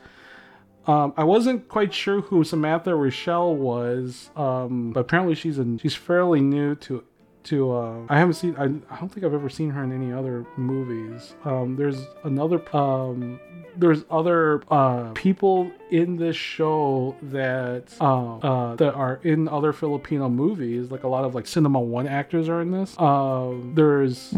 [0.86, 5.96] Um, I wasn't quite sure who Samantha Richelle was, um, but apparently she's in, she's
[5.96, 7.04] fairly new to
[7.48, 7.72] to.
[7.72, 8.56] Uh, I haven't seen.
[8.58, 11.36] I, I don't think I've ever seen her in any other movies.
[11.46, 12.62] Um, there's another.
[12.76, 13.40] Um,
[13.76, 20.30] there's other uh, people in this show that uh, uh, that are in other Filipino
[20.30, 20.92] movies.
[20.92, 23.00] Like a lot of like Cinema One actors are in this.
[23.00, 24.34] Um, there's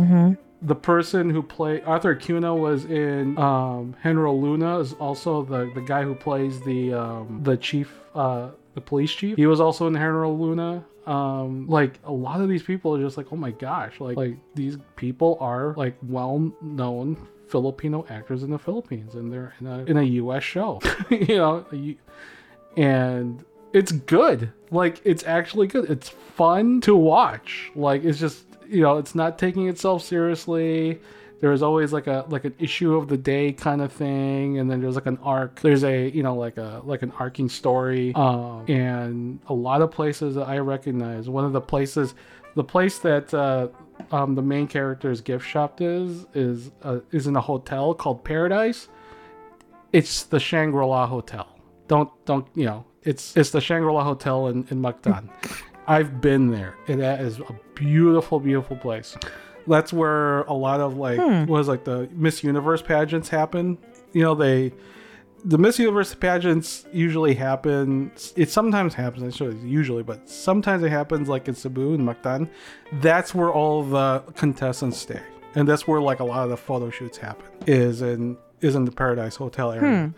[0.62, 5.82] the person who played Arthur Cuna was in um, Heneral Luna is also the the
[5.82, 9.38] guy who plays the um, the chief uh, the police chief.
[9.38, 10.86] He was also in Heneral Luna.
[11.06, 14.38] Um, like a lot of these people are just like, oh my gosh, like like
[14.56, 19.80] these people are like well known Filipino actors in the Philippines, and they're in a
[19.86, 20.44] in a U.S.
[20.44, 20.80] show,
[21.10, 21.66] you know,
[22.78, 23.44] and
[23.74, 24.52] it's good.
[24.72, 25.90] Like it's actually good.
[25.90, 27.72] It's fun to watch.
[27.76, 31.00] Like it's just you know, it's not taking itself seriously.
[31.42, 34.82] There's always like a like an issue of the day kind of thing, and then
[34.82, 35.62] there's like an arc.
[35.62, 39.92] There's a you know like a like an arcing story, um, and a lot of
[39.92, 41.30] places that I recognize.
[41.30, 42.14] One of the places,
[42.56, 43.70] the place that uh,
[44.12, 48.90] um, the main character's gift shop is is uh, is in a hotel called Paradise.
[49.94, 51.48] It's the Shangri La Hotel.
[51.88, 52.86] Don't don't you know?
[53.04, 55.30] It's it's the Shangri La Hotel in in Mactan.
[55.88, 59.18] I've been there, and that is a beautiful, beautiful place.
[59.70, 63.78] That's where a lot of like was like the Miss Universe pageants happen.
[64.14, 64.74] You know, they
[65.46, 68.12] the Miss Universe pageants usually happen.
[68.36, 69.24] It sometimes happens.
[69.24, 72.50] I should usually, but sometimes it happens like in Cebu and Mactan.
[72.94, 75.22] That's where all the contestants stay,
[75.56, 77.46] and that's where like a lot of the photo shoots happen.
[77.68, 80.14] Is in is in the Paradise Hotel area.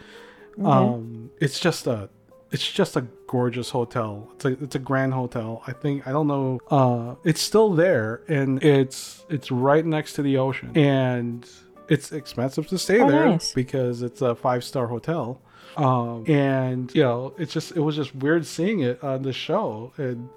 [0.64, 2.10] Um, it's just a
[2.52, 4.30] it's just a gorgeous hotel.
[4.36, 5.64] It's a it's a grand hotel.
[5.68, 6.60] I think I don't know.
[6.70, 11.48] Uh, it's still there, and it's it's right next to the ocean, and
[11.90, 13.54] it's expensive to stay Oh, there nice.
[13.54, 15.42] because it's a five star hotel.
[15.78, 19.94] Um, and you know, it's just it was just weird seeing it on the show
[19.98, 20.28] and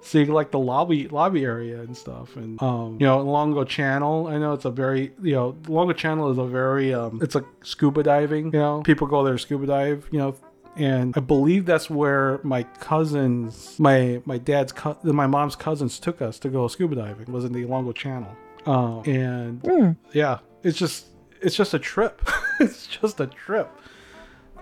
[0.00, 4.38] seeing like the lobby lobby area and stuff and um you know Olango channel i
[4.38, 8.04] know it's a very you know Olango channel is a very um it's like scuba
[8.04, 10.36] diving you know people go there scuba dive you know
[10.78, 16.22] and i believe that's where my cousins my my dad's co- my mom's cousins took
[16.22, 18.34] us to go scuba diving was in the Olango channel.
[18.66, 21.06] Um and yeah it's just
[21.40, 22.20] it's just a trip.
[22.60, 23.70] It's just a trip.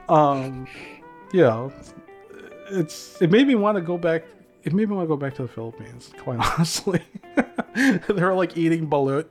[0.09, 0.67] Um
[1.33, 1.73] you know
[2.71, 4.25] it's it made me want to go back
[4.65, 7.01] it made me want to go back to the philippines quite honestly.
[8.09, 9.27] They're like eating balut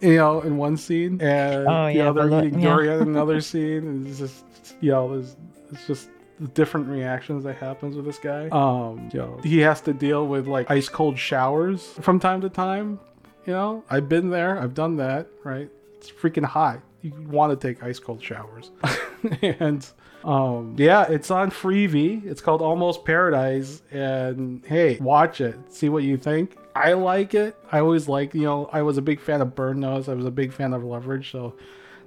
[0.00, 2.68] you know in one scene and Oh, you yeah, know they're balut, eating yeah.
[2.74, 3.86] durian in another scene.
[3.86, 4.44] And it's just
[4.80, 5.36] you know there's
[5.72, 6.10] it's just
[6.40, 8.48] the different reactions that happens with this guy.
[8.48, 13.00] Um know he has to deal with like ice cold showers from time to time
[13.46, 13.82] you know?
[13.90, 15.68] I've been there i've done that right?
[15.96, 16.80] It's freaking hot.
[17.02, 18.70] You want to take ice cold showers.
[19.40, 19.86] And
[20.24, 22.24] um yeah it's on freevee.
[22.26, 23.82] It's called almost paradise.
[23.92, 25.56] And hey watch it.
[25.72, 26.56] See what you think.
[26.74, 27.54] I like it.
[27.70, 30.08] I always like you know i was a big fan of burn nose.
[30.08, 31.30] I was a big fan of leverage.
[31.30, 31.54] So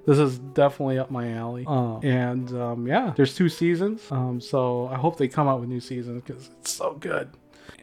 [0.05, 4.87] this is definitely up my alley um, and um, yeah there's two seasons um, so
[4.87, 7.29] i hope they come out with new seasons because it's so good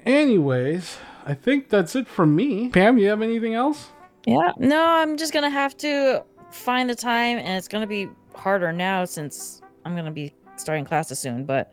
[0.06, 3.90] anyways i think that's it from me pam you have anything else
[4.26, 4.52] Yeah.
[4.58, 9.04] No, I'm just gonna have to find the time, and it's gonna be harder now
[9.04, 11.44] since I'm gonna be starting classes soon.
[11.44, 11.72] But,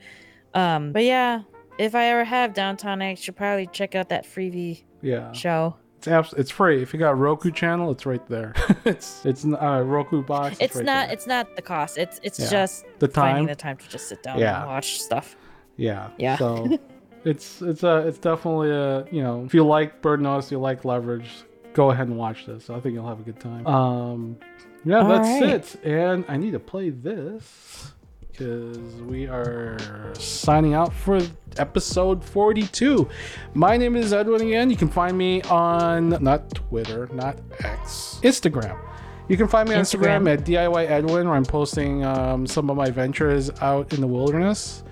[0.55, 1.43] um, but yeah,
[1.77, 5.75] if I ever have downtown, I should probably check out that Freevee yeah show.
[5.99, 6.81] It's abs- it's free.
[6.81, 8.53] If you got Roku channel, it's right there.
[8.85, 10.55] it's it's n- uh, Roku box.
[10.61, 11.07] It's right not.
[11.07, 11.13] there.
[11.13, 11.97] It's not the cost.
[11.97, 12.49] It's it's Yeah.
[12.49, 13.47] just the finding time.
[13.47, 14.61] the time to just sit down Yeah.
[14.61, 15.35] and watch stuff.
[15.75, 16.09] Yeah.
[16.17, 16.37] Yeah.
[16.37, 16.79] So
[17.25, 20.85] it's it's a it's definitely a you know if you like Burn Notice, you like
[20.85, 21.29] Leverage,
[21.73, 22.69] go ahead and watch this.
[22.69, 23.67] I think you'll have a good time.
[23.67, 24.37] Um,
[24.85, 25.49] yeah, All that's right.
[25.49, 25.83] it.
[25.83, 27.91] And I need to play this
[28.39, 29.77] because we are
[30.17, 31.19] signing out for
[31.57, 33.07] episode 42.
[33.53, 34.69] My name is Edwin again.
[34.69, 38.79] You can find me on not Twitter, not X, Instagram.
[39.27, 40.33] You can find me on Instagram, Instagram.
[40.33, 44.83] at DIY Edwin, where I'm posting um, some of my ventures out in the wilderness.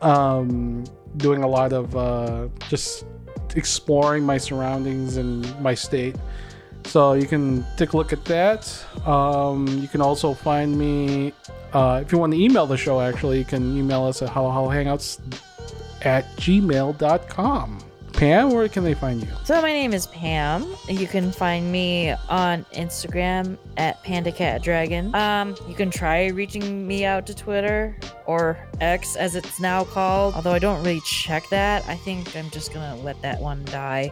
[0.00, 0.84] Um,
[1.16, 3.04] doing a lot of uh, just
[3.56, 6.14] exploring my surroundings and my state.
[6.86, 8.84] So you can take a look at that.
[9.06, 11.32] Um, you can also find me
[11.72, 13.00] uh, if you want to email the show.
[13.00, 15.20] Actually, you can email us at howhowhangouts
[16.02, 17.78] at gmail.com.
[18.12, 19.28] Pam, where can they find you?
[19.44, 20.74] So my name is Pam.
[20.88, 25.14] You can find me on Instagram at PandaCatDragon.
[25.14, 30.34] Um, you can try reaching me out to Twitter or X as it's now called.
[30.34, 31.86] Although I don't really check that.
[31.88, 34.10] I think I'm just gonna let that one die.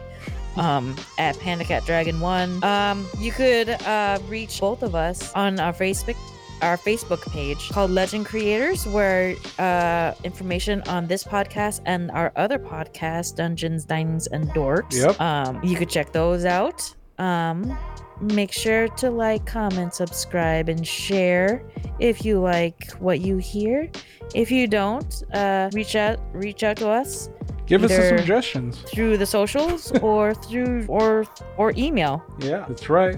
[0.57, 2.63] Um, at PandaCatDragon1.
[2.63, 6.15] Um, you could uh, reach both of us on our Facebook
[6.61, 12.57] our Facebook page called Legend Creators, where uh, information on this podcast and our other
[12.57, 14.93] podcast, Dungeons, Dinings, and Dorks.
[14.93, 15.19] Yep.
[15.19, 16.93] Um, you could check those out.
[17.17, 17.77] Um,
[18.21, 21.63] make sure to like, comment, subscribe, and share
[21.99, 23.89] if you like what you hear.
[24.33, 27.29] If you don't, uh, reach out reach out to us
[27.67, 28.77] Give us some suggestions.
[28.93, 31.25] through the socials or through or
[31.57, 32.23] or email.
[32.39, 33.17] Yeah, that's right.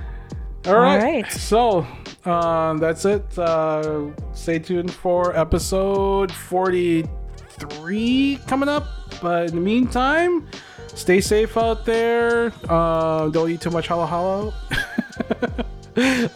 [0.66, 1.02] All right.
[1.02, 1.32] right.
[1.32, 1.86] So
[2.26, 3.38] um, that's it.
[3.38, 8.86] Uh, stay tuned for episode 43 coming up.
[9.22, 10.48] But in the meantime,
[10.94, 12.52] stay safe out there.
[12.70, 14.54] Uh, don't eat too much halo halo.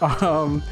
[0.00, 0.62] um,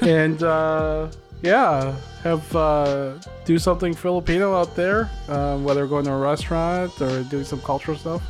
[0.00, 1.08] and uh,
[1.42, 3.14] yeah, have uh,
[3.44, 7.96] do something Filipino out there, uh, whether going to a restaurant or doing some cultural
[7.96, 8.22] stuff.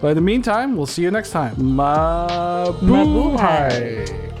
[0.00, 1.56] But in the meantime, we'll see you next time.
[1.56, 2.78] Mabuhay!
[2.80, 4.37] Mabuhay.